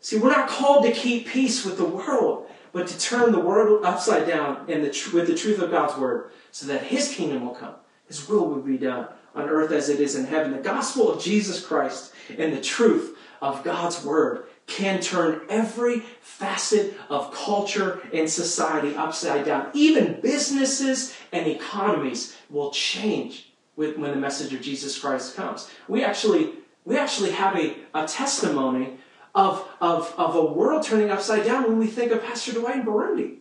See, 0.00 0.18
we're 0.18 0.30
not 0.30 0.48
called 0.48 0.84
to 0.84 0.92
keep 0.92 1.26
peace 1.26 1.64
with 1.64 1.76
the 1.76 1.84
world, 1.84 2.48
but 2.72 2.86
to 2.88 2.98
turn 2.98 3.32
the 3.32 3.40
world 3.40 3.84
upside 3.84 4.26
down 4.26 4.68
in 4.68 4.82
the, 4.82 5.10
with 5.12 5.26
the 5.26 5.34
truth 5.34 5.60
of 5.60 5.70
God's 5.70 5.96
word 5.96 6.30
so 6.50 6.66
that 6.66 6.84
His 6.84 7.14
kingdom 7.14 7.44
will 7.44 7.54
come. 7.54 7.74
His 8.06 8.28
will 8.28 8.48
will 8.48 8.62
be 8.62 8.78
done 8.78 9.08
on 9.34 9.48
earth 9.48 9.70
as 9.70 9.88
it 9.88 10.00
is 10.00 10.14
in 10.14 10.26
heaven. 10.26 10.52
The 10.52 10.58
gospel 10.58 11.12
of 11.12 11.22
Jesus 11.22 11.64
Christ 11.64 12.12
and 12.36 12.52
the 12.52 12.60
truth 12.60 13.16
of 13.40 13.62
God's 13.62 14.04
word 14.04 14.46
can 14.68 15.00
turn 15.00 15.40
every 15.48 16.00
facet 16.20 16.94
of 17.08 17.34
culture 17.34 18.00
and 18.12 18.30
society 18.30 18.94
upside 18.94 19.44
down. 19.44 19.70
Even 19.72 20.20
businesses 20.20 21.14
and 21.32 21.48
economies 21.48 22.36
will 22.48 22.70
change 22.70 23.50
with, 23.74 23.96
when 23.96 24.10
the 24.10 24.16
message 24.16 24.52
of 24.52 24.60
Jesus 24.60 24.96
Christ 24.98 25.34
comes. 25.34 25.68
We 25.88 26.04
actually, 26.04 26.52
we 26.84 26.96
actually 26.96 27.32
have 27.32 27.56
a, 27.56 27.76
a 27.94 28.06
testimony 28.06 28.98
of, 29.34 29.66
of, 29.80 30.14
of 30.18 30.36
a 30.36 30.44
world 30.44 30.84
turning 30.84 31.10
upside 31.10 31.44
down 31.44 31.64
when 31.64 31.78
we 31.78 31.86
think 31.86 32.12
of 32.12 32.22
Pastor 32.22 32.52
Dwight 32.52 32.76
in 32.76 32.84
Burundi. 32.84 33.36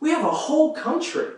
We 0.00 0.10
have 0.10 0.24
a 0.24 0.30
whole 0.30 0.74
country 0.74 1.28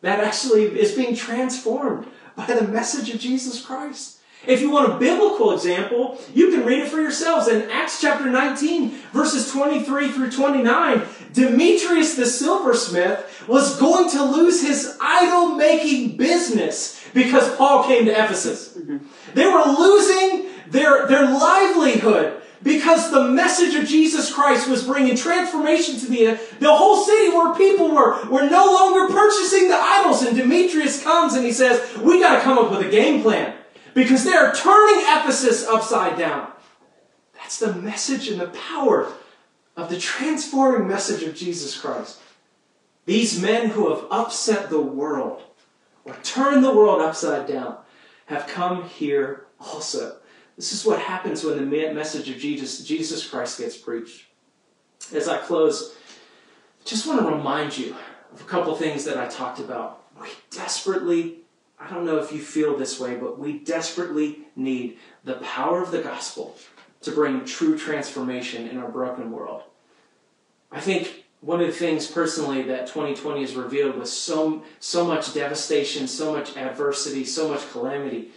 that 0.00 0.20
actually 0.20 0.64
is 0.64 0.92
being 0.92 1.14
transformed 1.14 2.06
by 2.34 2.46
the 2.46 2.66
message 2.66 3.10
of 3.10 3.20
Jesus 3.20 3.64
Christ. 3.64 4.15
If 4.46 4.60
you 4.60 4.70
want 4.70 4.92
a 4.92 4.98
biblical 4.98 5.52
example, 5.52 6.18
you 6.34 6.50
can 6.50 6.64
read 6.64 6.84
it 6.84 6.88
for 6.88 7.00
yourselves. 7.00 7.48
In 7.48 7.70
Acts 7.70 8.00
chapter 8.00 8.26
19, 8.26 8.90
verses 9.12 9.50
23 9.50 10.12
through 10.12 10.30
29, 10.30 11.02
Demetrius 11.32 12.14
the 12.14 12.26
silversmith 12.26 13.44
was 13.48 13.78
going 13.78 14.10
to 14.10 14.22
lose 14.22 14.66
his 14.66 14.96
idol 15.00 15.56
making 15.56 16.16
business 16.16 17.02
because 17.12 17.54
Paul 17.56 17.84
came 17.84 18.04
to 18.06 18.12
Ephesus. 18.12 18.76
Mm-hmm. 18.76 18.98
They 19.34 19.46
were 19.46 19.64
losing 19.64 20.46
their, 20.68 21.06
their 21.06 21.24
livelihood 21.24 22.42
because 22.62 23.10
the 23.10 23.28
message 23.28 23.74
of 23.74 23.86
Jesus 23.86 24.32
Christ 24.32 24.68
was 24.68 24.84
bringing 24.84 25.16
transformation 25.16 25.98
to 26.00 26.06
the, 26.06 26.40
the 26.58 26.74
whole 26.74 27.04
city 27.04 27.28
where 27.28 27.54
people 27.54 27.94
were, 27.94 28.24
were 28.28 28.48
no 28.48 28.64
longer 28.64 29.12
purchasing 29.12 29.68
the 29.68 29.76
idols. 29.76 30.22
And 30.22 30.36
Demetrius 30.36 31.02
comes 31.02 31.34
and 31.34 31.44
he 31.44 31.52
says, 31.52 31.96
we 31.98 32.20
got 32.20 32.36
to 32.36 32.42
come 32.42 32.58
up 32.58 32.70
with 32.70 32.86
a 32.86 32.90
game 32.90 33.22
plan 33.22 33.55
because 33.96 34.24
they 34.24 34.34
are 34.34 34.54
turning 34.54 35.00
Ephesus 35.06 35.66
upside 35.66 36.18
down. 36.18 36.52
That's 37.32 37.58
the 37.58 37.72
message 37.72 38.28
and 38.28 38.38
the 38.38 38.48
power 38.48 39.10
of 39.74 39.88
the 39.88 39.98
transforming 39.98 40.86
message 40.86 41.22
of 41.22 41.34
Jesus 41.34 41.80
Christ. 41.80 42.20
These 43.06 43.40
men 43.40 43.70
who 43.70 43.88
have 43.88 44.04
upset 44.10 44.68
the 44.68 44.82
world 44.82 45.42
or 46.04 46.14
turned 46.22 46.62
the 46.62 46.74
world 46.74 47.00
upside 47.00 47.46
down 47.46 47.78
have 48.26 48.46
come 48.46 48.86
here 48.86 49.46
also. 49.58 50.18
This 50.56 50.74
is 50.74 50.84
what 50.84 50.98
happens 50.98 51.42
when 51.42 51.56
the 51.56 51.92
message 51.94 52.28
of 52.28 52.36
Jesus, 52.36 52.84
Jesus 52.84 53.26
Christ 53.26 53.58
gets 53.58 53.78
preached. 53.78 54.26
As 55.14 55.26
I 55.26 55.38
close, 55.38 55.96
I 56.82 56.84
just 56.84 57.06
want 57.06 57.20
to 57.20 57.26
remind 57.34 57.78
you 57.78 57.96
of 58.30 58.42
a 58.42 58.44
couple 58.44 58.76
things 58.76 59.04
that 59.06 59.16
I 59.16 59.26
talked 59.26 59.58
about. 59.58 60.02
We 60.20 60.28
desperately, 60.50 61.45
I 61.78 61.90
don't 61.90 62.06
know 62.06 62.18
if 62.18 62.32
you 62.32 62.40
feel 62.40 62.76
this 62.76 62.98
way, 62.98 63.16
but 63.16 63.38
we 63.38 63.58
desperately 63.58 64.38
need 64.56 64.98
the 65.24 65.34
power 65.34 65.82
of 65.82 65.90
the 65.90 66.02
gospel 66.02 66.56
to 67.02 67.10
bring 67.10 67.44
true 67.44 67.78
transformation 67.78 68.68
in 68.68 68.78
our 68.78 68.90
broken 68.90 69.30
world. 69.30 69.62
I 70.72 70.80
think 70.80 71.24
one 71.40 71.60
of 71.60 71.66
the 71.66 71.72
things 71.72 72.06
personally 72.10 72.62
that 72.62 72.86
2020 72.86 73.40
has 73.42 73.54
revealed 73.54 73.96
with 73.96 74.08
so, 74.08 74.64
so 74.80 75.04
much 75.04 75.34
devastation, 75.34 76.08
so 76.08 76.32
much 76.32 76.56
adversity, 76.56 77.24
so 77.24 77.48
much 77.48 77.70
calamity, 77.70 78.30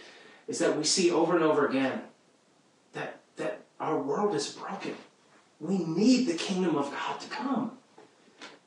is 0.47 0.59
that 0.59 0.77
we 0.77 0.83
see 0.83 1.09
over 1.09 1.35
and 1.35 1.43
over 1.43 1.65
again 1.65 2.01
that, 2.93 3.19
that 3.37 3.61
our 3.79 3.97
world 3.97 4.35
is 4.35 4.49
broken. 4.49 4.95
We 5.59 5.77
need 5.79 6.27
the 6.27 6.33
kingdom 6.33 6.75
of 6.75 6.91
God 6.91 7.19
to 7.21 7.29
come. 7.29 7.71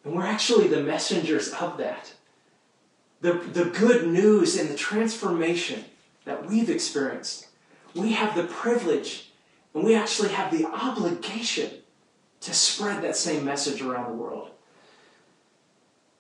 And 0.05 0.15
we're 0.15 0.27
actually 0.27 0.69
the 0.69 0.83
messengers 0.83 1.53
of 1.53 1.77
that. 1.79 2.13
The, 3.23 3.33
the 3.33 3.65
good 3.65 4.09
news 4.09 4.59
and 4.59 4.69
the 4.69 4.77
transformation 4.77 5.85
that 6.25 6.47
we've 6.47 6.69
experienced, 6.69 7.47
we 7.95 8.13
have 8.13 8.35
the 8.37 8.45
privilege 8.45 9.31
and 9.75 9.85
we 9.85 9.95
actually 9.95 10.29
have 10.31 10.57
the 10.57 10.67
obligation 10.67 11.71
to 12.41 12.53
spread 12.53 13.03
that 13.03 13.17
same 13.17 13.45
message 13.45 13.81
around 13.81 14.11
the 14.11 14.17
world. 14.17 14.51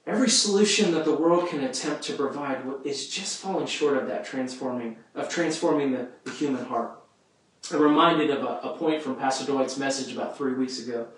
Every 0.06 0.30
solution 0.30 0.92
that 0.92 1.04
the 1.04 1.14
world 1.14 1.48
can 1.48 1.62
attempt 1.62 2.02
to 2.04 2.14
provide 2.14 2.62
is 2.84 3.08
just 3.08 3.40
falling 3.40 3.66
short 3.66 3.96
of 3.96 4.08
that 4.08 4.24
transforming, 4.24 4.96
of 5.14 5.28
transforming 5.28 5.92
the, 5.92 6.08
the 6.24 6.30
human 6.30 6.64
heart. 6.64 6.98
I'm 7.70 7.80
reminded 7.80 8.30
of 8.30 8.42
a, 8.42 8.68
a 8.68 8.76
point 8.76 9.02
from 9.02 9.16
Pastor 9.16 9.46
Dwight's 9.46 9.78
message 9.78 10.12
about 10.12 10.36
three 10.36 10.54
weeks 10.54 10.80
ago. 10.80 11.08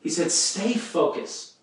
He 0.00 0.08
said, 0.08 0.30
Stay 0.30 0.74
focused. 0.74 1.54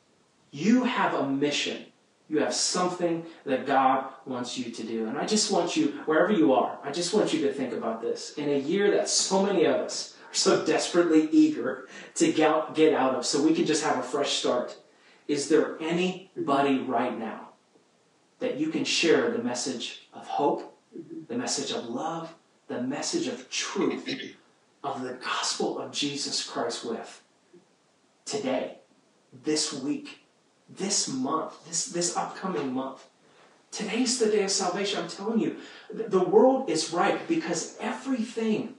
You 0.51 0.83
have 0.83 1.13
a 1.13 1.27
mission. 1.27 1.85
You 2.31 2.39
have 2.39 2.53
something 2.53 3.25
that 3.43 3.67
God 3.67 4.05
wants 4.25 4.57
you 4.57 4.71
to 4.71 4.83
do. 4.83 5.07
And 5.07 5.17
I 5.17 5.25
just 5.25 5.51
want 5.51 5.75
you, 5.75 5.87
wherever 6.05 6.31
you 6.31 6.53
are, 6.53 6.79
I 6.81 6.89
just 6.89 7.13
want 7.13 7.33
you 7.33 7.41
to 7.41 7.51
think 7.51 7.73
about 7.73 8.01
this. 8.01 8.35
In 8.35 8.47
a 8.47 8.57
year 8.57 8.89
that 8.91 9.09
so 9.09 9.45
many 9.45 9.65
of 9.65 9.75
us 9.75 10.15
are 10.29 10.33
so 10.33 10.65
desperately 10.65 11.27
eager 11.33 11.89
to 12.15 12.31
get 12.31 12.93
out 12.93 13.15
of, 13.15 13.25
so 13.25 13.43
we 13.43 13.53
can 13.53 13.65
just 13.65 13.83
have 13.83 13.97
a 13.97 14.01
fresh 14.01 14.31
start, 14.31 14.77
is 15.27 15.49
there 15.49 15.75
anybody 15.81 16.79
right 16.79 17.19
now 17.19 17.49
that 18.39 18.55
you 18.55 18.69
can 18.69 18.85
share 18.85 19.29
the 19.31 19.43
message 19.43 20.07
of 20.13 20.25
hope, 20.25 20.73
the 21.27 21.35
message 21.37 21.71
of 21.71 21.83
love, 21.89 22.33
the 22.69 22.81
message 22.81 23.27
of 23.27 23.49
truth 23.49 24.07
of 24.85 25.01
the 25.03 25.15
gospel 25.15 25.77
of 25.77 25.91
Jesus 25.91 26.49
Christ 26.49 26.85
with 26.85 27.21
today, 28.23 28.77
this 29.43 29.73
week, 29.73 30.20
this 30.77 31.07
month, 31.07 31.65
this, 31.67 31.87
this 31.87 32.15
upcoming 32.15 32.73
month. 32.73 33.05
Today's 33.71 34.19
the 34.19 34.27
day 34.27 34.43
of 34.43 34.51
salvation. 34.51 35.01
I'm 35.01 35.09
telling 35.09 35.39
you, 35.39 35.57
the 35.93 36.23
world 36.23 36.69
is 36.69 36.91
ripe 36.91 37.27
because 37.27 37.77
everything 37.79 38.75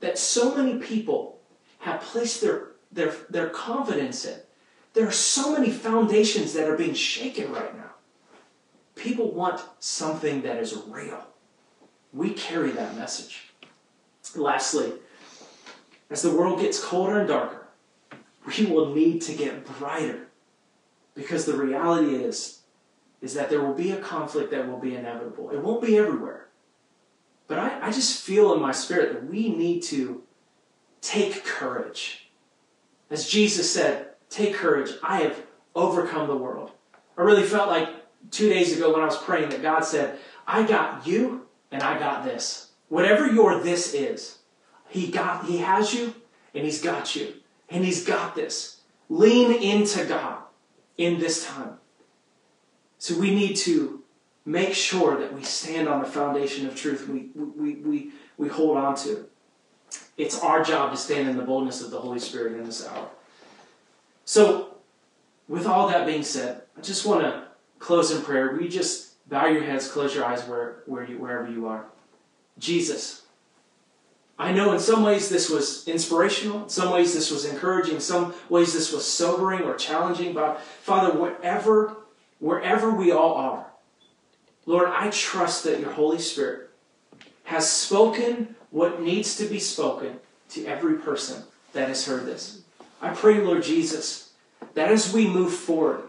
that 0.00 0.18
so 0.18 0.54
many 0.56 0.78
people 0.78 1.38
have 1.80 2.00
placed 2.00 2.40
their, 2.40 2.68
their, 2.90 3.14
their 3.30 3.48
confidence 3.48 4.24
in, 4.24 4.38
there 4.94 5.06
are 5.06 5.12
so 5.12 5.52
many 5.52 5.70
foundations 5.70 6.52
that 6.54 6.68
are 6.68 6.76
being 6.76 6.94
shaken 6.94 7.52
right 7.52 7.76
now. 7.76 7.90
People 8.96 9.32
want 9.32 9.60
something 9.80 10.42
that 10.42 10.56
is 10.56 10.76
real. 10.86 11.26
We 12.12 12.30
carry 12.30 12.70
that 12.72 12.96
message. 12.96 13.50
Lastly, 14.36 14.92
as 16.10 16.22
the 16.22 16.34
world 16.34 16.60
gets 16.60 16.82
colder 16.82 17.18
and 17.18 17.28
darker, 17.28 17.66
we 18.46 18.66
will 18.66 18.94
need 18.94 19.22
to 19.22 19.32
get 19.34 19.66
brighter. 19.78 20.23
Because 21.14 21.44
the 21.44 21.56
reality 21.56 22.14
is, 22.14 22.60
is 23.22 23.34
that 23.34 23.48
there 23.48 23.62
will 23.62 23.74
be 23.74 23.92
a 23.92 24.00
conflict 24.00 24.50
that 24.50 24.68
will 24.68 24.78
be 24.78 24.94
inevitable. 24.94 25.50
It 25.50 25.62
won't 25.62 25.82
be 25.82 25.96
everywhere. 25.96 26.48
But 27.46 27.58
I, 27.58 27.88
I 27.88 27.92
just 27.92 28.22
feel 28.22 28.52
in 28.54 28.60
my 28.60 28.72
spirit 28.72 29.12
that 29.12 29.26
we 29.30 29.48
need 29.50 29.82
to 29.84 30.22
take 31.00 31.44
courage. 31.44 32.28
As 33.10 33.28
Jesus 33.28 33.72
said, 33.72 34.08
take 34.30 34.54
courage. 34.54 34.90
I 35.02 35.22
have 35.22 35.42
overcome 35.74 36.26
the 36.26 36.36
world. 36.36 36.72
I 37.16 37.22
really 37.22 37.44
felt 37.44 37.68
like 37.68 37.88
two 38.30 38.48
days 38.48 38.76
ago 38.76 38.92
when 38.92 39.02
I 39.02 39.06
was 39.06 39.18
praying 39.18 39.50
that 39.50 39.62
God 39.62 39.84
said, 39.84 40.18
I 40.46 40.62
got 40.64 41.06
you 41.06 41.46
and 41.70 41.82
I 41.82 41.98
got 41.98 42.24
this. 42.24 42.70
Whatever 42.88 43.26
your 43.26 43.60
this 43.60 43.94
is, 43.94 44.38
he 44.88 45.10
got 45.10 45.46
he 45.46 45.58
has 45.58 45.94
you 45.94 46.14
and 46.54 46.64
he's 46.64 46.82
got 46.82 47.14
you. 47.14 47.34
And 47.68 47.84
he's 47.84 48.04
got 48.04 48.34
this. 48.34 48.80
Lean 49.08 49.52
into 49.52 50.04
God 50.04 50.43
in 50.96 51.18
this 51.18 51.46
time. 51.46 51.78
So 52.98 53.18
we 53.18 53.34
need 53.34 53.56
to 53.56 54.02
make 54.44 54.74
sure 54.74 55.18
that 55.18 55.32
we 55.32 55.42
stand 55.42 55.88
on 55.88 56.00
the 56.02 56.08
foundation 56.08 56.66
of 56.66 56.76
truth 56.76 57.08
we, 57.08 57.30
we, 57.34 57.74
we, 57.76 58.10
we 58.36 58.48
hold 58.48 58.76
on 58.76 58.96
to. 58.96 59.26
It's 60.16 60.38
our 60.40 60.62
job 60.62 60.92
to 60.92 60.96
stand 60.96 61.28
in 61.28 61.36
the 61.36 61.42
boldness 61.42 61.82
of 61.82 61.90
the 61.90 62.00
Holy 62.00 62.18
Spirit 62.18 62.54
in 62.54 62.64
this 62.64 62.86
hour. 62.86 63.08
So, 64.24 64.76
with 65.48 65.66
all 65.66 65.88
that 65.88 66.06
being 66.06 66.22
said, 66.22 66.62
I 66.78 66.80
just 66.80 67.04
want 67.04 67.22
to 67.22 67.44
close 67.78 68.10
in 68.10 68.22
prayer. 68.22 68.56
We 68.56 68.68
just 68.68 69.14
Bow 69.26 69.46
your 69.46 69.62
heads, 69.62 69.90
close 69.90 70.14
your 70.14 70.24
eyes 70.24 70.44
where, 70.44 70.82
where 70.86 71.04
you, 71.04 71.18
wherever 71.18 71.50
you 71.50 71.66
are. 71.66 71.86
Jesus. 72.58 73.22
I 74.38 74.52
know 74.52 74.72
in 74.72 74.80
some 74.80 75.02
ways 75.04 75.28
this 75.28 75.48
was 75.48 75.86
inspirational, 75.86 76.64
in 76.64 76.68
some 76.68 76.92
ways 76.92 77.14
this 77.14 77.30
was 77.30 77.44
encouraging, 77.44 77.96
in 77.96 78.00
some 78.00 78.34
ways 78.48 78.72
this 78.72 78.92
was 78.92 79.06
sobering 79.06 79.62
or 79.62 79.76
challenging, 79.76 80.32
but 80.32 80.60
Father, 80.60 81.16
wherever, 81.16 81.96
wherever 82.40 82.90
we 82.90 83.12
all 83.12 83.34
are, 83.34 83.66
Lord, 84.66 84.88
I 84.88 85.10
trust 85.10 85.64
that 85.64 85.80
your 85.80 85.92
Holy 85.92 86.18
Spirit 86.18 86.70
has 87.44 87.70
spoken 87.70 88.56
what 88.70 89.00
needs 89.00 89.36
to 89.36 89.44
be 89.44 89.60
spoken 89.60 90.18
to 90.50 90.66
every 90.66 90.94
person 90.94 91.44
that 91.72 91.88
has 91.88 92.06
heard 92.06 92.26
this. 92.26 92.62
I 93.00 93.10
pray, 93.10 93.40
Lord 93.40 93.62
Jesus, 93.62 94.32
that 94.74 94.90
as 94.90 95.12
we 95.12 95.28
move 95.28 95.52
forward, 95.52 96.02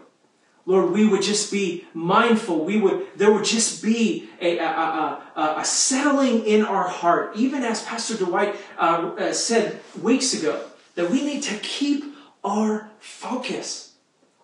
Lord, 0.66 0.90
we 0.90 1.06
would 1.06 1.22
just 1.22 1.52
be 1.52 1.86
mindful. 1.94 2.64
We 2.64 2.80
would, 2.80 3.06
there 3.16 3.32
would 3.32 3.44
just 3.44 3.82
be 3.82 4.28
a, 4.40 4.58
a, 4.58 5.22
a, 5.36 5.54
a 5.58 5.64
settling 5.64 6.44
in 6.44 6.64
our 6.64 6.88
heart, 6.88 7.36
even 7.36 7.62
as 7.62 7.84
Pastor 7.84 8.16
Dwight 8.16 8.56
uh, 8.76 9.14
uh, 9.16 9.32
said 9.32 9.80
weeks 10.02 10.34
ago, 10.34 10.64
that 10.96 11.08
we 11.08 11.24
need 11.24 11.44
to 11.44 11.56
keep 11.58 12.04
our 12.42 12.90
focus 12.98 13.94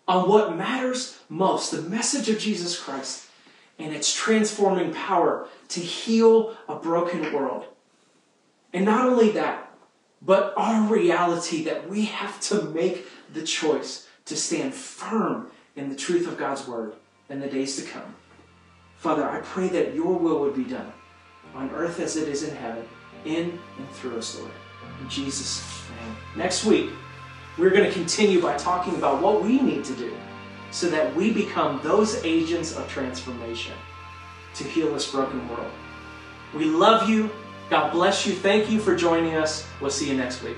on 0.07 0.29
what 0.29 0.57
matters 0.57 1.19
most 1.29 1.73
the 1.73 1.83
message 1.83 2.29
of 2.29 2.39
Jesus 2.39 2.79
Christ 2.79 3.27
and 3.79 3.93
its 3.93 4.15
transforming 4.15 4.93
power 4.93 5.49
to 5.69 5.81
heal 5.81 6.57
a 6.69 6.77
broken 6.77 7.33
world. 7.33 7.65
And 8.73 8.85
not 8.85 9.09
only 9.09 9.31
that, 9.33 9.71
but 10.21 10.55
our 10.57 10.89
reality 10.89 11.65
that 11.65 11.89
we 11.89 12.05
have 12.05 12.41
to 12.43 12.63
make 12.63 13.07
the 13.33 13.43
choice 13.43 14.09
to 14.27 14.37
stand 14.37 14.73
firm 14.73 15.51
in 15.77 15.89
the 15.89 15.97
truth 15.97 16.27
of 16.27 16.39
God's 16.39 16.66
word 16.66 16.95
in 17.29 17.41
the 17.41 17.47
days 17.47 17.77
to 17.77 17.89
come. 17.89 18.14
Father, 18.97 19.29
I 19.29 19.41
pray 19.41 19.68
that 19.68 19.95
your 19.95 20.16
will 20.18 20.41
would 20.41 20.55
be 20.55 20.64
done 20.64 20.93
on 21.55 21.70
earth 21.70 22.01
as 22.01 22.16
it 22.16 22.29
is 22.29 22.43
in 22.43 22.55
heaven, 22.55 22.87
in 23.25 23.59
and 23.79 23.91
through 23.91 24.18
us, 24.18 24.39
Lord. 24.39 24.51
In 25.01 25.09
Jesus' 25.09 25.83
name. 25.91 26.16
Next 26.37 26.64
week, 26.64 26.91
we're 27.59 27.70
going 27.70 27.85
to 27.85 27.93
continue 27.93 28.41
by 28.41 28.57
talking 28.57 28.95
about 28.95 29.20
what 29.20 29.43
we 29.43 29.61
need 29.61 29.85
to 29.85 29.95
do 29.95 30.14
so 30.70 30.89
that 30.89 31.14
we 31.14 31.33
become 31.33 31.81
those 31.83 32.23
agents 32.25 32.77
of 32.77 32.89
transformation 32.89 33.75
to 34.55 34.64
heal 34.64 34.93
this 34.93 35.11
broken 35.11 35.47
world. 35.49 35.70
We 36.55 36.64
love 36.64 37.09
you. 37.09 37.31
God 37.70 37.93
bless 37.93 38.27
you. 38.27 38.33
Thank 38.33 38.70
you 38.70 38.79
for 38.79 38.95
joining 38.95 39.35
us. 39.35 39.66
We'll 39.81 39.91
see 39.91 40.09
you 40.09 40.16
next 40.16 40.43
week. 40.43 40.57